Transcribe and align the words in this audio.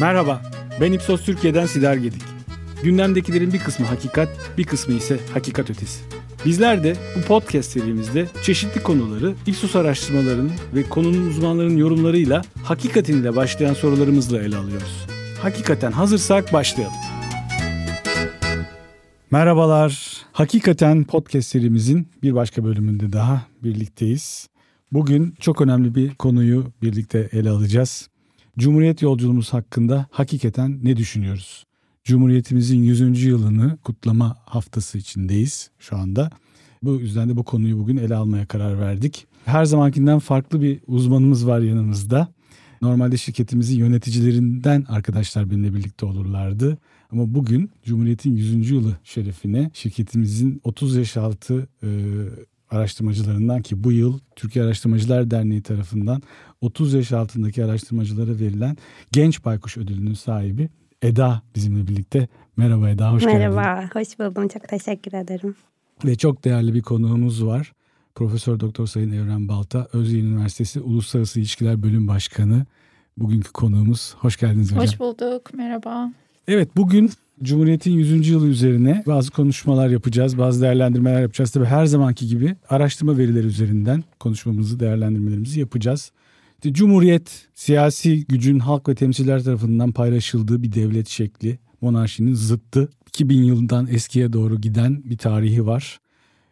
Merhaba, 0.00 0.42
ben 0.80 0.92
İpsos 0.92 1.24
Türkiye'den 1.24 1.66
Sidar 1.66 1.94
Gedik. 1.94 2.22
Gündemdekilerin 2.82 3.52
bir 3.52 3.58
kısmı 3.58 3.86
hakikat, 3.86 4.28
bir 4.58 4.64
kısmı 4.64 4.94
ise 4.94 5.18
hakikat 5.34 5.70
ötesi. 5.70 6.04
Bizler 6.44 6.84
de 6.84 6.96
bu 7.16 7.22
podcast 7.22 7.70
serimizde 7.70 8.28
çeşitli 8.42 8.82
konuları 8.82 9.34
Ipsos 9.46 9.76
araştırmalarının 9.76 10.52
ve 10.74 10.82
konunun 10.82 11.28
uzmanlarının 11.28 11.76
yorumlarıyla 11.76 12.42
hakikatin 12.64 13.22
ile 13.22 13.36
başlayan 13.36 13.74
sorularımızla 13.74 14.42
ele 14.42 14.56
alıyoruz. 14.56 15.06
Hakikaten 15.42 15.92
hazırsak 15.92 16.52
başlayalım. 16.52 16.96
Merhabalar. 19.30 20.22
Hakikaten 20.32 21.04
podcast 21.04 21.48
serimizin 21.48 22.08
bir 22.22 22.34
başka 22.34 22.64
bölümünde 22.64 23.12
daha 23.12 23.42
birlikteyiz. 23.62 24.48
Bugün 24.92 25.34
çok 25.40 25.60
önemli 25.60 25.94
bir 25.94 26.14
konuyu 26.14 26.72
birlikte 26.82 27.28
ele 27.32 27.50
alacağız. 27.50 28.08
Cumhuriyet 28.58 29.02
yolculuğumuz 29.02 29.52
hakkında 29.52 30.06
hakikaten 30.10 30.80
ne 30.82 30.96
düşünüyoruz? 30.96 31.66
Cumhuriyetimizin 32.04 32.82
100. 32.82 33.22
yılını 33.22 33.78
kutlama 33.84 34.36
haftası 34.44 34.98
içindeyiz 34.98 35.70
şu 35.78 35.96
anda. 35.96 36.30
Bu 36.82 36.94
yüzden 36.94 37.28
de 37.28 37.36
bu 37.36 37.44
konuyu 37.44 37.78
bugün 37.78 37.96
ele 37.96 38.14
almaya 38.14 38.46
karar 38.46 38.80
verdik. 38.80 39.26
Her 39.44 39.64
zamankinden 39.64 40.18
farklı 40.18 40.62
bir 40.62 40.80
uzmanımız 40.86 41.46
var 41.46 41.60
yanımızda. 41.60 42.28
Normalde 42.82 43.16
şirketimizin 43.16 43.78
yöneticilerinden 43.78 44.84
arkadaşlar 44.88 45.50
benimle 45.50 45.74
birlikte 45.74 46.06
olurlardı. 46.06 46.78
Ama 47.12 47.34
bugün 47.34 47.70
Cumhuriyet'in 47.84 48.36
100. 48.36 48.70
yılı 48.70 48.96
şerefine 49.04 49.70
şirketimizin 49.74 50.60
30 50.64 50.96
yaş 50.96 51.16
altı 51.16 51.68
e, 51.82 51.88
araştırmacılarından 52.70 53.62
ki 53.62 53.84
bu 53.84 53.92
yıl 53.92 54.18
Türkiye 54.36 54.64
Araştırmacılar 54.64 55.30
Derneği 55.30 55.62
tarafından 55.62 56.22
30 56.60 56.94
yaş 56.94 57.12
altındaki 57.12 57.64
araştırmacılara 57.64 58.38
verilen 58.38 58.76
Genç 59.12 59.44
Baykuş 59.44 59.76
Ödülü'nün 59.76 60.14
sahibi 60.14 60.68
Eda 61.02 61.42
bizimle 61.54 61.86
birlikte. 61.86 62.28
Merhaba 62.56 62.90
Eda, 62.90 63.12
hoş 63.12 63.24
Merhaba, 63.24 63.42
geldin. 63.42 63.56
Merhaba, 63.56 63.90
hoş 63.92 64.18
buldum. 64.18 64.48
Çok 64.48 64.68
teşekkür 64.68 65.12
ederim. 65.12 65.54
Ve 66.04 66.16
çok 66.16 66.44
değerli 66.44 66.74
bir 66.74 66.82
konuğumuz 66.82 67.46
var. 67.46 67.72
Profesör 68.14 68.60
Doktor 68.60 68.86
Sayın 68.86 69.12
Evren 69.12 69.48
Balta, 69.48 69.88
Özyeğin 69.92 70.26
Üniversitesi 70.26 70.80
Uluslararası 70.80 71.40
İlişkiler 71.40 71.82
Bölüm 71.82 72.08
Başkanı. 72.08 72.66
Bugünkü 73.16 73.52
konuğumuz. 73.52 74.14
Hoş 74.18 74.36
geldiniz 74.36 74.72
hocam. 74.72 74.84
Hoş 74.84 75.00
bulduk, 75.00 75.54
merhaba. 75.54 76.12
Evet, 76.48 76.76
bugün 76.76 77.10
Cumhuriyet'in 77.42 77.92
100. 77.92 78.28
yılı 78.28 78.48
üzerine 78.48 79.02
bazı 79.06 79.30
konuşmalar 79.30 79.88
yapacağız, 79.88 80.38
bazı 80.38 80.62
değerlendirmeler 80.62 81.20
yapacağız. 81.20 81.50
Tabii 81.50 81.64
her 81.64 81.86
zamanki 81.86 82.26
gibi 82.26 82.56
araştırma 82.68 83.18
verileri 83.18 83.46
üzerinden 83.46 84.04
konuşmamızı, 84.20 84.80
değerlendirmelerimizi 84.80 85.60
yapacağız. 85.60 86.12
İşte 86.54 86.72
Cumhuriyet, 86.72 87.48
siyasi 87.54 88.24
gücün 88.26 88.58
halk 88.58 88.88
ve 88.88 88.94
temsiller 88.94 89.42
tarafından 89.42 89.92
paylaşıldığı 89.92 90.62
bir 90.62 90.72
devlet 90.72 91.08
şekli. 91.08 91.58
Monarşinin 91.80 92.34
zıttı. 92.34 92.88
2000 93.08 93.42
yılından 93.42 93.86
eskiye 93.86 94.32
doğru 94.32 94.60
giden 94.60 95.02
bir 95.04 95.18
tarihi 95.18 95.66
var. 95.66 96.00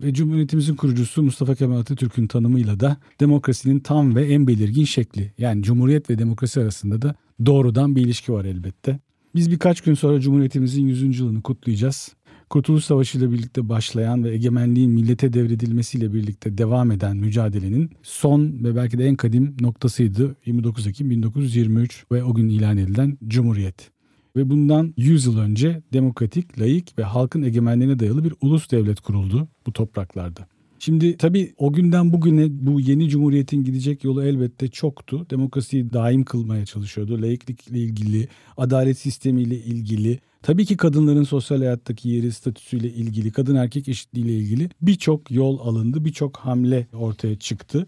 Ve 0.02 0.14
Cumhuriyetimizin 0.14 0.74
kurucusu 0.74 1.22
Mustafa 1.22 1.54
Kemal 1.54 1.80
Atatürk'ün 1.80 2.26
tanımıyla 2.26 2.80
da 2.80 2.96
demokrasinin 3.20 3.80
tam 3.80 4.14
ve 4.16 4.26
en 4.26 4.46
belirgin 4.46 4.84
şekli. 4.84 5.32
Yani 5.38 5.62
Cumhuriyet 5.62 6.10
ve 6.10 6.18
demokrasi 6.18 6.60
arasında 6.60 7.02
da 7.02 7.14
doğrudan 7.46 7.96
bir 7.96 8.02
ilişki 8.02 8.32
var 8.32 8.44
elbette. 8.44 9.05
Biz 9.36 9.50
birkaç 9.50 9.80
gün 9.80 9.94
sonra 9.94 10.20
Cumhuriyetimizin 10.20 10.86
100. 10.86 11.18
yılını 11.20 11.42
kutlayacağız. 11.42 12.14
Kurtuluş 12.50 12.84
Savaşı 12.84 13.18
ile 13.18 13.32
birlikte 13.32 13.68
başlayan 13.68 14.24
ve 14.24 14.32
egemenliğin 14.34 14.90
millete 14.90 15.32
devredilmesiyle 15.32 16.12
birlikte 16.12 16.58
devam 16.58 16.90
eden 16.90 17.16
mücadelenin 17.16 17.90
son 18.02 18.64
ve 18.64 18.76
belki 18.76 18.98
de 18.98 19.04
en 19.04 19.16
kadim 19.16 19.56
noktasıydı 19.60 20.36
29 20.46 20.86
Ekim 20.86 21.10
1923 21.10 22.04
ve 22.12 22.24
o 22.24 22.34
gün 22.34 22.48
ilan 22.48 22.76
edilen 22.76 23.18
Cumhuriyet. 23.28 23.90
Ve 24.36 24.50
bundan 24.50 24.94
100 24.96 25.26
yıl 25.26 25.38
önce 25.38 25.82
demokratik, 25.92 26.60
layık 26.60 26.98
ve 26.98 27.02
halkın 27.02 27.42
egemenliğine 27.42 27.98
dayalı 27.98 28.24
bir 28.24 28.34
ulus 28.40 28.70
devlet 28.70 29.00
kuruldu 29.00 29.48
bu 29.66 29.72
topraklarda. 29.72 30.46
Şimdi 30.78 31.16
tabii 31.16 31.54
o 31.58 31.72
günden 31.72 32.12
bugüne 32.12 32.46
bu 32.50 32.80
yeni 32.80 33.08
cumhuriyetin 33.08 33.64
gidecek 33.64 34.04
yolu 34.04 34.24
elbette 34.24 34.68
çoktu. 34.68 35.26
Demokrasiyi 35.30 35.92
daim 35.92 36.24
kılmaya 36.24 36.66
çalışıyordu. 36.66 37.22
Laiklikle 37.22 37.78
ilgili, 37.78 38.28
adalet 38.56 38.98
sistemiyle 38.98 39.56
ilgili, 39.56 40.18
tabii 40.42 40.66
ki 40.66 40.76
kadınların 40.76 41.24
sosyal 41.24 41.58
hayattaki 41.58 42.08
yeri, 42.08 42.32
statüsüyle 42.32 42.88
ilgili, 42.90 43.32
kadın 43.32 43.54
erkek 43.54 43.88
eşitliğiyle 43.88 44.32
ilgili 44.32 44.68
birçok 44.82 45.30
yol 45.30 45.58
alındı, 45.58 46.04
birçok 46.04 46.36
hamle 46.36 46.86
ortaya 46.92 47.38
çıktı. 47.38 47.86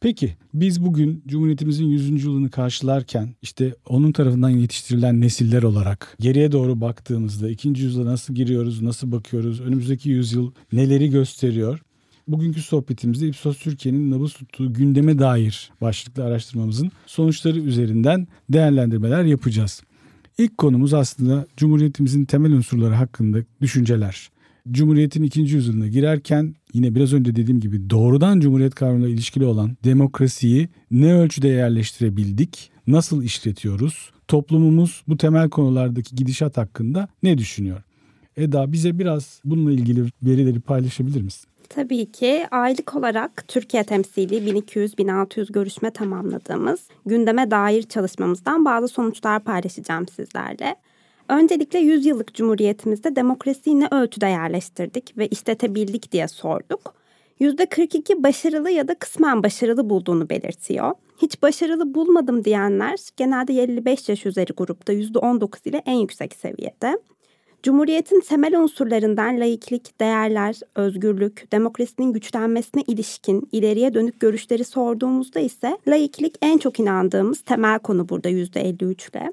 Peki 0.00 0.36
biz 0.54 0.84
bugün 0.84 1.22
Cumhuriyetimizin 1.26 1.84
100. 1.84 2.24
yılını 2.24 2.50
karşılarken 2.50 3.34
işte 3.42 3.74
onun 3.88 4.12
tarafından 4.12 4.50
yetiştirilen 4.50 5.20
nesiller 5.20 5.62
olarak 5.62 6.16
geriye 6.20 6.52
doğru 6.52 6.80
baktığımızda 6.80 7.50
ikinci 7.50 7.82
yüzyıla 7.82 8.10
nasıl 8.10 8.34
giriyoruz, 8.34 8.82
nasıl 8.82 9.12
bakıyoruz, 9.12 9.60
önümüzdeki 9.60 10.10
yüzyıl 10.10 10.52
neleri 10.72 11.10
gösteriyor? 11.10 11.82
Bugünkü 12.28 12.62
sohbetimizde 12.62 13.28
Ipsos 13.28 13.58
Türkiye'nin 13.58 14.10
nabız 14.10 14.32
tuttuğu 14.32 14.72
gündeme 14.72 15.18
dair 15.18 15.70
başlıklı 15.80 16.24
araştırmamızın 16.24 16.90
sonuçları 17.06 17.58
üzerinden 17.58 18.28
değerlendirmeler 18.48 19.24
yapacağız. 19.24 19.82
İlk 20.38 20.58
konumuz 20.58 20.94
aslında 20.94 21.46
Cumhuriyetimizin 21.56 22.24
temel 22.24 22.52
unsurları 22.52 22.94
hakkında 22.94 23.38
düşünceler. 23.60 24.30
Cumhuriyetin 24.70 25.22
ikinci 25.22 25.54
yüzyılına 25.54 25.88
girerken 25.88 26.54
yine 26.74 26.94
biraz 26.94 27.12
önce 27.12 27.36
dediğim 27.36 27.60
gibi 27.60 27.90
doğrudan 27.90 28.40
Cumhuriyet 28.40 28.74
kavramıyla 28.74 29.08
ilişkili 29.08 29.44
olan 29.44 29.76
demokrasiyi 29.84 30.68
ne 30.90 31.14
ölçüde 31.14 31.48
yerleştirebildik, 31.48 32.70
nasıl 32.86 33.22
işletiyoruz, 33.22 34.10
toplumumuz 34.28 35.02
bu 35.08 35.16
temel 35.16 35.50
konulardaki 35.50 36.16
gidişat 36.16 36.56
hakkında 36.56 37.08
ne 37.22 37.38
düşünüyor? 37.38 37.82
Eda 38.36 38.72
bize 38.72 38.98
biraz 38.98 39.40
bununla 39.44 39.72
ilgili 39.72 40.04
verileri 40.22 40.60
paylaşabilir 40.60 41.22
misin? 41.22 41.48
Tabii 41.68 42.12
ki 42.12 42.46
aylık 42.50 42.94
olarak 42.96 43.44
Türkiye 43.48 43.84
temsili 43.84 44.34
1200-1600 44.34 45.52
görüşme 45.52 45.90
tamamladığımız 45.90 46.80
gündeme 47.06 47.50
dair 47.50 47.82
çalışmamızdan 47.82 48.64
bazı 48.64 48.88
sonuçlar 48.88 49.44
paylaşacağım 49.44 50.08
sizlerle. 50.08 50.76
Öncelikle 51.28 51.78
100 51.78 52.06
yıllık 52.06 52.34
cumhuriyetimizde 52.34 53.16
demokrasiyi 53.16 53.80
ne 53.80 53.88
ölçüde 53.90 54.26
yerleştirdik 54.26 55.18
ve 55.18 55.28
işletebildik 55.28 56.12
diye 56.12 56.28
sorduk. 56.28 56.94
%42 57.40 58.22
başarılı 58.22 58.70
ya 58.70 58.88
da 58.88 58.94
kısmen 58.94 59.42
başarılı 59.42 59.90
bulduğunu 59.90 60.30
belirtiyor. 60.30 60.92
Hiç 61.22 61.42
başarılı 61.42 61.94
bulmadım 61.94 62.44
diyenler 62.44 62.98
genelde 63.16 63.62
55 63.62 64.08
yaş 64.08 64.26
üzeri 64.26 64.52
grupta 64.52 64.92
%19 64.92 65.68
ile 65.68 65.82
en 65.86 65.98
yüksek 65.98 66.34
seviyede. 66.34 66.98
Cumhuriyetin 67.62 68.20
temel 68.20 68.60
unsurlarından 68.60 69.40
laiklik, 69.40 70.00
değerler, 70.00 70.60
özgürlük, 70.74 71.52
demokrasinin 71.52 72.12
güçlenmesine 72.12 72.82
ilişkin 72.86 73.48
ileriye 73.52 73.94
dönük 73.94 74.20
görüşleri 74.20 74.64
sorduğumuzda 74.64 75.40
ise 75.40 75.78
laiklik 75.88 76.34
en 76.42 76.58
çok 76.58 76.80
inandığımız 76.80 77.40
temel 77.40 77.78
konu 77.78 78.08
burada 78.08 78.30
%53 78.30 79.10
ile. 79.10 79.32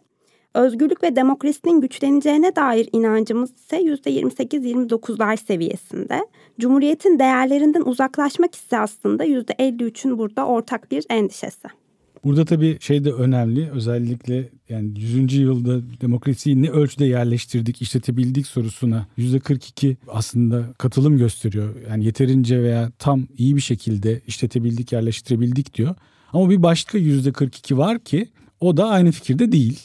Özgürlük 0.54 1.04
ve 1.04 1.16
demokrasinin 1.16 1.82
güçleneceğine 1.82 2.56
dair 2.56 2.90
inancımız 2.92 3.52
ise 3.56 3.82
%28-29'lar 3.82 5.38
seviyesinde. 5.38 6.28
Cumhuriyetin 6.60 7.20
değerlerinden 7.20 7.82
uzaklaşmak 7.82 8.56
ise 8.56 8.80
aslında 8.80 9.26
%53'ün 9.26 10.18
burada 10.18 10.46
ortak 10.46 10.92
bir 10.92 11.06
endişesi. 11.10 11.79
Burada 12.24 12.46
tabii 12.46 12.78
şey 12.80 13.06
de 13.06 13.12
önemli 13.12 13.72
özellikle 13.72 14.50
yani 14.70 15.00
100. 15.00 15.34
yılda 15.34 16.02
demokrasiyi 16.02 16.62
ne 16.62 16.70
ölçüde 16.70 17.06
yerleştirdik, 17.06 17.82
işletebildik 17.82 18.48
sorusuna 18.48 19.08
%42 19.18 19.96
aslında 20.08 20.74
katılım 20.78 21.18
gösteriyor. 21.18 21.76
Yani 21.90 22.06
yeterince 22.06 22.64
veya 22.64 22.92
tam 23.00 23.28
iyi 23.38 23.56
bir 23.56 23.62
şekilde 23.62 24.22
işletebildik, 24.28 24.92
yerleştirebildik 24.92 25.74
diyor. 25.74 25.96
Ama 26.34 26.50
bir 26.50 26.64
başka 26.64 26.98
%42 26.98 27.78
var 27.78 28.00
ki 28.00 28.30
o 28.60 28.78
da 28.78 28.88
aynı 28.88 29.12
fikirde 29.12 29.52
değil. 29.52 29.80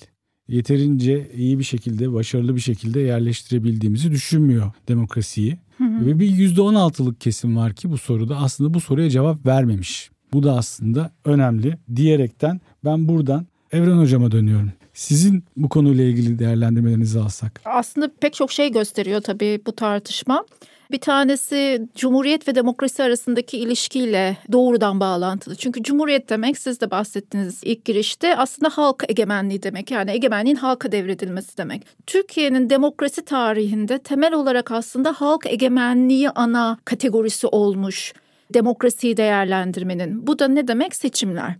Yeterince 0.49 1.31
iyi 1.37 1.59
bir 1.59 1.65
şekilde, 1.65 2.13
başarılı 2.13 2.55
bir 2.57 2.61
şekilde 2.61 3.01
yerleştirebildiğimizi 3.01 4.11
düşünmüyor 4.11 4.73
demokrasiyi. 4.89 5.59
Hı 5.79 5.85
hı. 5.85 6.07
Ve 6.07 6.19
bir 6.19 6.31
%16'lık 6.31 7.21
kesim 7.21 7.57
var 7.57 7.75
ki 7.75 7.91
bu 7.91 7.99
soruda 7.99 8.37
aslında 8.37 8.75
bu 8.75 8.81
soruya 8.81 9.11
cevap 9.11 9.47
vermemiş. 9.47 10.11
Bu 10.35 10.43
da 10.43 10.53
aslında 10.53 11.11
önemli 11.25 11.79
diyerekten 11.97 12.61
ben 12.85 13.09
buradan 13.09 13.47
Evren 13.73 13.99
Hocama 13.99 14.33
dönüyorum. 14.33 14.73
Sizin 14.95 15.45
bu 15.57 15.69
konuyla 15.69 16.05
ilgili 16.05 16.39
değerlendirmelerinizi 16.39 17.21
alsak. 17.21 17.61
Aslında 17.65 18.11
pek 18.21 18.35
çok 18.35 18.53
şey 18.53 18.73
gösteriyor 18.73 19.21
tabii 19.21 19.61
bu 19.67 19.73
tartışma. 19.73 20.45
Bir 20.91 20.99
tanesi 20.99 21.89
cumhuriyet 21.95 22.49
ve 22.49 22.55
demokrasi 22.55 23.03
arasındaki 23.03 23.59
ilişkiyle 23.59 24.37
doğrudan 24.53 25.01
bağlantılı. 25.01 25.57
Çünkü 25.57 25.83
cumhuriyet 25.83 26.31
demek 26.31 26.59
siz 26.59 26.81
de 26.81 26.91
bahsettiniz 26.91 27.61
ilk 27.65 27.85
girişte 27.85 28.37
aslında 28.37 28.69
halk 28.69 29.05
egemenliği 29.09 29.63
demek. 29.63 29.91
Yani 29.91 30.11
egemenliğin 30.11 30.57
halka 30.57 30.93
devredilmesi 30.93 31.59
demek. 31.59 31.83
Türkiye'nin 32.07 32.71
demokrasi 32.71 33.25
tarihinde 33.25 33.99
temel 33.99 34.33
olarak 34.33 34.71
aslında 34.71 35.13
halk 35.13 35.47
egemenliği 35.47 36.31
ana 36.31 36.79
kategorisi 36.85 37.47
olmuş 37.47 38.13
demokrasiyi 38.55 39.17
değerlendirmenin. 39.17 40.27
Bu 40.27 40.39
da 40.39 40.49
ne 40.49 40.69
demek? 40.69 40.97
Seçimler. 40.97 41.55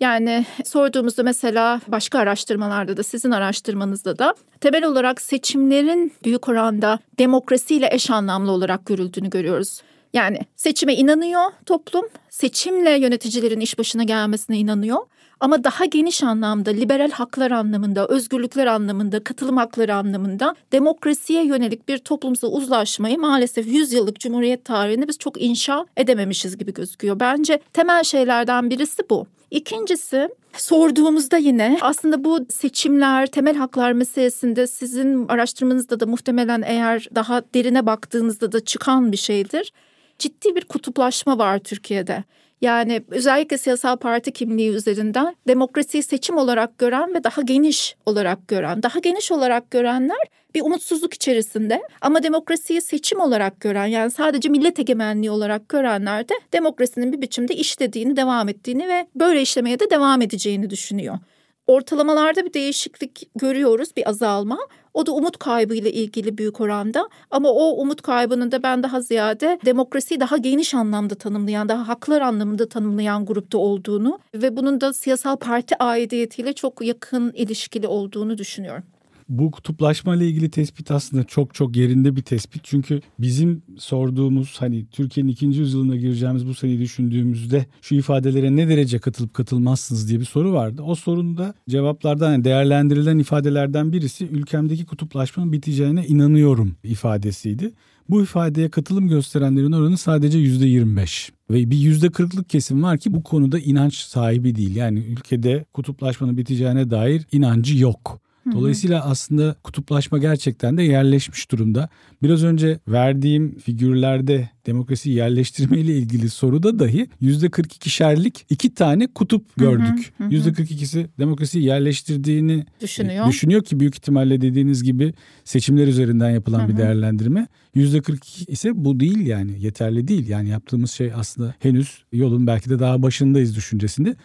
Yani 0.00 0.46
sorduğumuzda 0.64 1.22
mesela 1.22 1.80
başka 1.88 2.18
araştırmalarda 2.18 2.96
da 2.96 3.02
sizin 3.02 3.30
araştırmanızda 3.30 4.18
da 4.18 4.34
temel 4.60 4.84
olarak 4.84 5.20
seçimlerin 5.20 6.12
büyük 6.24 6.48
oranda 6.48 6.98
demokrasiyle 7.18 7.88
eş 7.92 8.10
anlamlı 8.10 8.50
olarak 8.50 8.86
görüldüğünü 8.86 9.30
görüyoruz. 9.30 9.82
Yani 10.12 10.40
seçime 10.56 10.94
inanıyor 10.94 11.42
toplum, 11.66 12.08
seçimle 12.30 12.90
yöneticilerin 12.90 13.60
iş 13.60 13.78
başına 13.78 14.04
gelmesine 14.04 14.58
inanıyor. 14.58 14.98
Ama 15.40 15.64
daha 15.64 15.84
geniş 15.84 16.22
anlamda 16.22 16.70
liberal 16.70 17.10
haklar 17.10 17.50
anlamında, 17.50 18.06
özgürlükler 18.06 18.66
anlamında, 18.66 19.24
katılım 19.24 19.56
hakları 19.56 19.94
anlamında 19.94 20.54
demokrasiye 20.72 21.44
yönelik 21.46 21.88
bir 21.88 21.98
toplumsal 21.98 22.52
uzlaşmayı 22.52 23.18
maalesef 23.18 23.66
100 23.66 23.92
yıllık 23.92 24.20
Cumhuriyet 24.20 24.64
tarihinde 24.64 25.08
biz 25.08 25.18
çok 25.18 25.42
inşa 25.42 25.86
edememişiz 25.96 26.58
gibi 26.58 26.74
gözüküyor. 26.74 27.20
Bence 27.20 27.60
temel 27.72 28.04
şeylerden 28.04 28.70
birisi 28.70 29.02
bu. 29.10 29.26
İkincisi 29.50 30.28
sorduğumuzda 30.52 31.36
yine 31.36 31.78
aslında 31.80 32.24
bu 32.24 32.46
seçimler, 32.50 33.26
temel 33.26 33.56
haklar 33.56 33.92
meselesinde 33.92 34.66
sizin 34.66 35.28
araştırmanızda 35.28 36.00
da 36.00 36.06
muhtemelen 36.06 36.62
eğer 36.66 37.08
daha 37.14 37.42
derine 37.54 37.86
baktığınızda 37.86 38.52
da 38.52 38.64
çıkan 38.64 39.12
bir 39.12 39.16
şeydir. 39.16 39.72
Ciddi 40.18 40.56
bir 40.56 40.64
kutuplaşma 40.64 41.38
var 41.38 41.58
Türkiye'de. 41.58 42.24
Yani 42.60 43.02
özellikle 43.10 43.58
siyasal 43.58 43.96
parti 43.96 44.32
kimliği 44.32 44.70
üzerinden 44.70 45.36
demokrasiyi 45.48 46.02
seçim 46.02 46.36
olarak 46.36 46.78
gören 46.78 47.14
ve 47.14 47.24
daha 47.24 47.42
geniş 47.42 47.96
olarak 48.06 48.48
gören, 48.48 48.82
daha 48.82 48.98
geniş 48.98 49.32
olarak 49.32 49.70
görenler 49.70 50.18
bir 50.54 50.62
umutsuzluk 50.62 51.14
içerisinde 51.14 51.82
ama 52.00 52.22
demokrasiyi 52.22 52.80
seçim 52.80 53.20
olarak 53.20 53.60
gören 53.60 53.86
yani 53.86 54.10
sadece 54.10 54.48
millet 54.48 54.78
egemenliği 54.78 55.30
olarak 55.30 55.68
görenler 55.68 56.28
de 56.28 56.34
demokrasinin 56.52 57.12
bir 57.12 57.20
biçimde 57.20 57.54
işlediğini, 57.54 58.16
devam 58.16 58.48
ettiğini 58.48 58.88
ve 58.88 59.06
böyle 59.14 59.42
işlemeye 59.42 59.80
de 59.80 59.90
devam 59.90 60.22
edeceğini 60.22 60.70
düşünüyor. 60.70 61.18
Ortalamalarda 61.66 62.44
bir 62.44 62.52
değişiklik 62.52 63.28
görüyoruz, 63.36 63.88
bir 63.96 64.08
azalma. 64.08 64.58
O 64.94 65.06
da 65.06 65.12
umut 65.12 65.38
kaybı 65.38 65.74
ile 65.74 65.92
ilgili 65.92 66.38
büyük 66.38 66.60
oranda. 66.60 67.08
Ama 67.30 67.48
o 67.48 67.70
umut 67.70 68.02
kaybının 68.02 68.52
da 68.52 68.62
ben 68.62 68.82
daha 68.82 69.00
ziyade 69.00 69.58
demokrasiyi 69.64 70.20
daha 70.20 70.36
geniş 70.36 70.74
anlamda 70.74 71.14
tanımlayan, 71.14 71.68
daha 71.68 71.88
haklar 71.88 72.20
anlamında 72.20 72.68
tanımlayan 72.68 73.26
grupta 73.26 73.58
olduğunu 73.58 74.18
ve 74.34 74.56
bunun 74.56 74.80
da 74.80 74.92
siyasal 74.92 75.36
parti 75.36 75.76
aidiyetiyle 75.82 76.52
çok 76.52 76.82
yakın 76.82 77.32
ilişkili 77.32 77.86
olduğunu 77.86 78.38
düşünüyorum. 78.38 78.84
Bu 79.28 79.50
kutuplaşma 79.50 80.16
ile 80.16 80.28
ilgili 80.28 80.50
tespit 80.50 80.90
aslında 80.90 81.24
çok 81.24 81.54
çok 81.54 81.76
yerinde 81.76 82.16
bir 82.16 82.22
tespit. 82.22 82.64
Çünkü 82.64 83.00
bizim 83.18 83.62
sorduğumuz 83.78 84.56
hani 84.58 84.86
Türkiye'nin 84.86 85.30
ikinci 85.30 85.60
yüzyılına 85.60 85.96
gireceğimiz 85.96 86.46
bu 86.46 86.54
seneyi 86.54 86.80
düşündüğümüzde 86.80 87.66
şu 87.82 87.94
ifadelere 87.94 88.56
ne 88.56 88.68
derece 88.68 88.98
katılıp 88.98 89.34
katılmazsınız 89.34 90.08
diye 90.08 90.20
bir 90.20 90.24
soru 90.24 90.52
vardı. 90.52 90.82
O 90.82 90.94
sorunda 90.94 91.54
cevaplardan 91.68 92.32
yani 92.32 92.44
değerlendirilen 92.44 93.18
ifadelerden 93.18 93.92
birisi 93.92 94.26
ülkemdeki 94.26 94.86
kutuplaşmanın 94.86 95.52
biteceğine 95.52 96.06
inanıyorum 96.06 96.76
ifadesiydi. 96.84 97.72
Bu 98.08 98.22
ifadeye 98.22 98.70
katılım 98.70 99.08
gösterenlerin 99.08 99.72
oranı 99.72 99.98
sadece 99.98 100.38
yüzde 100.38 100.66
25 100.66 101.32
ve 101.50 101.70
bir 101.70 101.76
yüzde 101.76 102.06
40'lık 102.06 102.50
kesim 102.50 102.82
var 102.82 102.98
ki 102.98 103.12
bu 103.12 103.22
konuda 103.22 103.58
inanç 103.58 103.94
sahibi 103.94 104.54
değil. 104.54 104.76
Yani 104.76 104.98
ülkede 104.98 105.64
kutuplaşmanın 105.72 106.36
biteceğine 106.36 106.90
dair 106.90 107.26
inancı 107.32 107.78
yok. 107.78 108.25
Dolayısıyla 108.52 109.04
aslında 109.04 109.56
kutuplaşma 109.64 110.18
gerçekten 110.18 110.76
de 110.76 110.82
yerleşmiş 110.82 111.50
durumda. 111.50 111.88
Biraz 112.22 112.44
önce 112.44 112.78
verdiğim 112.88 113.58
figürlerde 113.58 114.50
demokrasi 114.66 115.10
yerleştirme 115.10 115.78
ile 115.78 115.96
ilgili 115.96 116.30
soruda 116.30 116.78
dahi 116.78 117.08
%42'şerlik 117.22 118.44
iki 118.50 118.74
tane 118.74 119.06
kutup 119.06 119.56
gördük. 119.56 120.12
Hı. 120.18 120.24
%42'si 120.24 121.06
demokrasiyi 121.18 121.64
yerleştirdiğini 121.64 122.66
düşünüyor. 122.80 123.28
düşünüyor 123.28 123.64
ki 123.64 123.80
büyük 123.80 123.94
ihtimalle 123.94 124.40
dediğiniz 124.40 124.82
gibi 124.82 125.14
seçimler 125.44 125.88
üzerinden 125.88 126.30
yapılan 126.30 126.60
hı 126.60 126.64
hı. 126.64 126.68
bir 126.68 126.76
değerlendirme. 126.76 127.48
%42 127.76 128.50
ise 128.50 128.70
bu 128.74 129.00
değil 129.00 129.26
yani 129.26 129.62
yeterli 129.62 130.08
değil. 130.08 130.28
Yani 130.28 130.48
yaptığımız 130.48 130.90
şey 130.90 131.12
aslında 131.16 131.54
henüz 131.58 132.04
yolun 132.12 132.46
belki 132.46 132.70
de 132.70 132.78
daha 132.78 133.02
başındayız 133.02 133.56
düşüncesinde. 133.56 134.16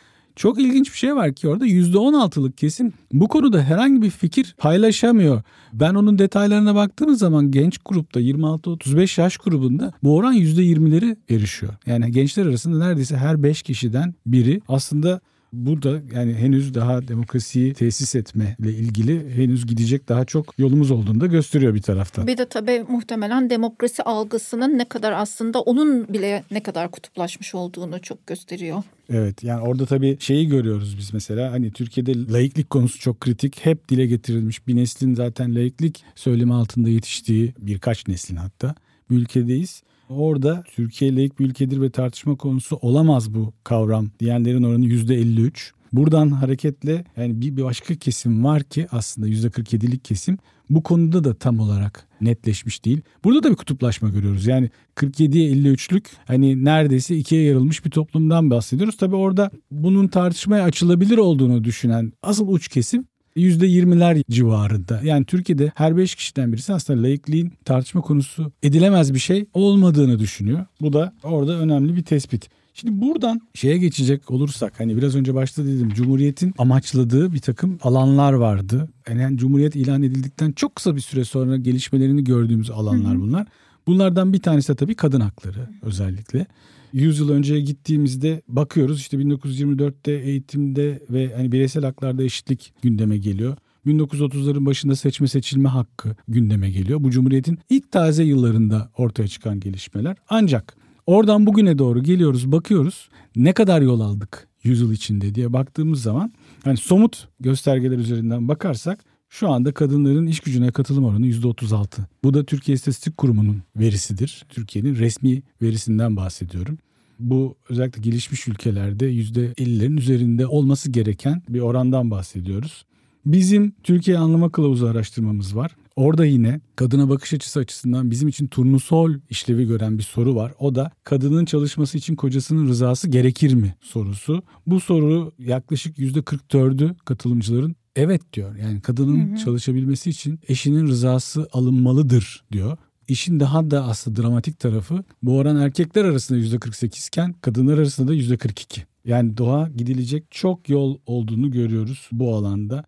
Çok 0.42 0.60
ilginç 0.60 0.92
bir 0.92 0.98
şey 0.98 1.16
var 1.16 1.34
ki 1.34 1.48
orada 1.48 1.68
%16'lık 1.68 2.58
kesim 2.58 2.94
bu 3.14 3.28
konuda 3.28 3.64
herhangi 3.64 4.02
bir 4.02 4.10
fikir 4.10 4.56
paylaşamıyor. 4.58 5.42
Ben 5.74 5.96
onun 5.96 6.20
detaylarına 6.20 6.76
baktığım 6.76 7.16
zaman 7.16 7.52
genç 7.52 7.78
grupta 7.86 8.22
26-35 8.22 9.22
yaş 9.22 9.38
grubunda 9.38 9.94
bu 10.04 10.16
oran 10.16 10.36
%20'leri 10.36 11.18
erişiyor. 11.30 11.74
Yani 11.86 12.12
gençler 12.12 12.46
arasında 12.46 12.88
neredeyse 12.88 13.18
her 13.18 13.44
5 13.44 13.62
kişiden 13.62 14.14
biri 14.26 14.62
aslında 14.68 15.22
Burada 15.54 16.02
yani 16.14 16.34
henüz 16.34 16.74
daha 16.74 17.08
demokrasiyi 17.08 17.74
tesis 17.74 18.16
etme 18.16 18.56
ile 18.60 18.74
ilgili 18.74 19.36
henüz 19.36 19.66
gidecek 19.66 20.10
daha 20.10 20.26
çok 20.26 20.60
yolumuz 20.60 20.92
olduğunu 20.92 21.22
da 21.22 21.26
gösteriyor 21.26 21.74
bir 21.74 21.82
taraftan. 21.82 22.28
Bir 22.28 22.38
de 22.38 22.46
tabii 22.46 22.84
muhtemelen 22.88 23.50
demokrasi 23.50 24.04
algısının 24.04 24.78
ne 24.78 24.86
kadar 24.86 25.12
aslında 25.12 25.62
onun 25.62 26.14
bile 26.14 26.44
ne 26.52 26.64
kadar 26.64 26.92
kutuplaşmış 26.92 27.56
olduğunu 27.56 28.02
çok 28.02 28.28
gösteriyor. 28.28 28.84
Evet 29.10 29.44
yani 29.44 29.62
orada 29.62 29.86
tabii 29.86 30.18
şeyi 30.20 30.48
görüyoruz 30.48 30.98
biz 30.98 31.14
mesela 31.14 31.52
hani 31.52 31.72
Türkiye'de 31.72 32.32
laiklik 32.34 32.70
konusu 32.70 33.00
çok 33.00 33.20
kritik. 33.20 33.66
Hep 33.66 33.90
dile 33.90 34.06
getirilmiş 34.06 34.68
bir 34.68 34.76
neslin 34.76 35.16
zaten 35.16 35.56
laiklik 35.56 36.04
söylemi 36.16 36.54
altında 36.54 36.90
yetiştiği 36.90 37.54
birkaç 37.60 38.08
neslin 38.08 38.36
hatta 38.36 38.76
bir 39.10 39.16
ülkedeyiz. 39.16 39.84
Orada 40.12 40.64
Türkiye 40.76 41.16
layık 41.16 41.40
bir 41.40 41.46
ülkedir 41.46 41.82
ve 41.82 41.90
tartışma 41.90 42.36
konusu 42.36 42.76
olamaz 42.76 43.34
bu 43.34 43.54
kavram 43.64 44.12
diyenlerin 44.20 44.64
oranı 44.64 44.86
%53. 44.86 45.72
Buradan 45.94 46.30
hareketle 46.30 47.06
yani 47.18 47.42
bir 47.42 47.64
başka 47.64 47.96
kesim 47.96 48.44
var 48.44 48.64
ki 48.64 48.88
aslında 48.92 49.28
%47'lik 49.28 50.06
kesim 50.06 50.38
bu 50.70 50.84
konuda 50.84 51.24
da 51.24 51.34
tam 51.34 51.60
olarak 51.60 52.08
netleşmiş 52.22 52.86
değil. 52.86 53.02
Burada 53.24 53.44
da 53.44 53.52
bir 53.52 53.56
kutuplaşma 53.56 54.10
görüyoruz. 54.10 54.48
Yani 54.48 54.70
47'ye 54.96 55.52
53'lük 55.52 56.06
hani 56.26 56.66
neredeyse 56.66 57.18
ikiye 57.18 57.44
yarılmış 57.44 57.86
bir 57.86 57.90
toplumdan 57.90 58.50
bahsediyoruz. 58.50 58.98
Tabii 58.98 59.16
orada 59.16 59.52
bunun 59.72 60.08
tartışmaya 60.08 60.64
açılabilir 60.64 61.18
olduğunu 61.18 61.64
düşünen 61.64 62.14
asıl 62.24 62.48
uç 62.48 62.68
kesim 62.68 63.06
%20'ler 63.38 64.24
civarında. 64.32 65.02
Yani 65.04 65.26
Türkiye'de 65.26 65.72
her 65.76 65.98
5 65.98 66.16
kişiden 66.16 66.54
birisi 66.54 66.74
aslında 66.74 67.04
laikliğin 67.04 67.54
tartışma 67.66 68.02
konusu 68.02 68.52
edilemez 68.64 69.14
bir 69.14 69.20
şey 69.20 69.46
olmadığını 69.54 70.20
düşünüyor. 70.20 70.66
Bu 70.82 70.94
da 70.94 71.14
orada 71.24 71.60
önemli 71.60 71.96
bir 71.96 72.04
tespit. 72.04 72.50
Şimdi 72.74 73.02
buradan 73.02 73.42
şeye 73.54 73.78
geçecek 73.78 74.32
olursak 74.32 74.80
hani 74.80 74.98
biraz 74.98 75.16
önce 75.16 75.34
başta 75.34 75.66
dedim 75.66 75.90
Cumhuriyet'in 75.96 76.54
amaçladığı 76.58 77.34
bir 77.34 77.40
takım 77.40 77.80
alanlar 77.82 78.34
vardı. 78.34 78.90
Yani 79.10 79.38
Cumhuriyet 79.38 79.76
ilan 79.76 80.04
edildikten 80.04 80.52
çok 80.52 80.76
kısa 80.76 80.96
bir 80.96 81.02
süre 81.02 81.24
sonra 81.24 81.58
gelişmelerini 81.58 82.24
gördüğümüz 82.24 82.70
alanlar 82.70 83.22
bunlar. 83.22 83.48
Bunlardan 83.88 84.34
bir 84.34 84.42
tanesi 84.42 84.74
de 84.74 84.76
tabii 84.76 84.96
kadın 84.96 85.22
hakları 85.22 85.70
özellikle. 85.82 86.46
100 86.94 87.20
yıl 87.20 87.30
önceye 87.30 87.62
gittiğimizde 87.62 88.42
bakıyoruz 88.48 89.00
işte 89.00 89.18
1924'te 89.18 90.12
eğitimde 90.12 91.00
ve 91.10 91.34
hani 91.36 91.52
bireysel 91.52 91.84
haklarda 91.84 92.24
eşitlik 92.24 92.74
gündeme 92.82 93.18
geliyor. 93.18 93.58
1930'ların 93.86 94.66
başında 94.66 94.96
seçme 94.96 95.28
seçilme 95.28 95.70
hakkı 95.70 96.16
gündeme 96.28 96.72
geliyor. 96.72 97.04
Bu 97.04 97.12
Cumhuriyet'in 97.12 97.60
ilk 97.70 97.92
taze 97.92 98.24
yıllarında 98.24 98.92
ortaya 98.98 99.28
çıkan 99.28 99.60
gelişmeler. 99.60 100.18
Ancak 100.30 100.76
oradan 101.06 101.46
bugüne 101.46 101.78
doğru 101.78 102.04
geliyoruz 102.04 102.52
bakıyoruz 102.52 103.10
ne 103.36 103.54
kadar 103.54 103.82
yol 103.82 104.00
aldık 104.00 104.48
yüzyıl 104.64 104.92
içinde 104.92 105.36
diye 105.36 105.54
baktığımız 105.54 106.02
zaman 106.02 106.34
hani 106.64 106.78
somut 106.78 107.28
göstergeler 107.40 107.98
üzerinden 107.98 108.48
bakarsak 108.48 109.00
şu 109.32 109.50
anda 109.50 109.72
kadınların 109.72 110.28
iş 110.28 110.40
gücüne 110.40 110.72
katılım 110.72 111.06
oranı 111.06 111.28
%36. 111.28 112.02
Bu 112.24 112.34
da 112.34 112.44
Türkiye 112.44 112.76
İstatistik 112.76 113.18
Kurumu'nun 113.18 113.62
verisidir. 113.76 114.46
Türkiye'nin 114.50 114.96
resmi 114.96 115.44
verisinden 115.62 116.16
bahsediyorum. 116.16 116.78
Bu 117.20 117.56
özellikle 117.70 118.02
gelişmiş 118.02 118.48
ülkelerde 118.48 119.12
%50'lerin 119.12 119.98
üzerinde 119.98 120.48
olması 120.48 120.92
gereken 120.92 121.44
bir 121.50 121.60
orandan 121.60 122.12
bahsediyoruz. 122.12 122.86
Bizim 123.26 123.74
Türkiye 123.84 124.18
Anlama 124.18 124.52
Kılavuzu 124.52 124.88
araştırmamız 124.88 125.56
var. 125.56 125.76
Orada 125.96 126.26
yine 126.26 126.60
kadına 126.76 127.10
bakış 127.10 127.34
açısı 127.34 127.60
açısından 127.60 128.12
bizim 128.12 128.28
için 128.28 128.48
turnusol 128.48 129.14
işlevi 129.30 129.68
gören 129.68 129.98
bir 129.98 130.04
soru 130.04 130.36
var. 130.36 130.54
O 130.60 130.76
da 130.76 130.92
kadının 131.04 131.46
çalışması 131.46 131.98
için 131.98 132.16
kocasının 132.16 132.68
rızası 132.68 133.10
gerekir 133.10 133.54
mi 133.54 133.76
sorusu. 133.82 134.44
Bu 134.68 134.80
soru 134.80 135.32
yaklaşık 135.40 135.98
%44'ü 135.98 136.96
katılımcıların 137.06 137.76
evet 137.96 138.34
diyor. 138.34 138.56
Yani 138.56 138.82
kadının 138.82 139.30
hı 139.30 139.34
hı. 139.34 139.38
çalışabilmesi 139.38 140.10
için 140.10 140.40
eşinin 140.48 140.88
rızası 140.88 141.48
alınmalıdır 141.54 142.44
diyor. 142.52 142.78
İşin 143.08 143.40
daha 143.40 143.72
da 143.72 143.84
aslında 143.86 144.22
dramatik 144.22 144.60
tarafı 144.60 145.04
bu 145.24 145.38
oran 145.38 145.58
erkekler 145.58 146.06
arasında 146.06 146.40
%48 146.40 147.08
iken 147.08 147.34
kadınlar 147.34 147.78
arasında 147.78 148.08
da 148.08 148.16
%42. 148.16 148.82
Yani 149.06 149.38
doğa 149.38 149.70
gidilecek 149.70 150.24
çok 150.32 150.70
yol 150.70 150.98
olduğunu 151.06 151.52
görüyoruz 151.52 152.10
bu 152.12 152.36
alanda. 152.36 152.84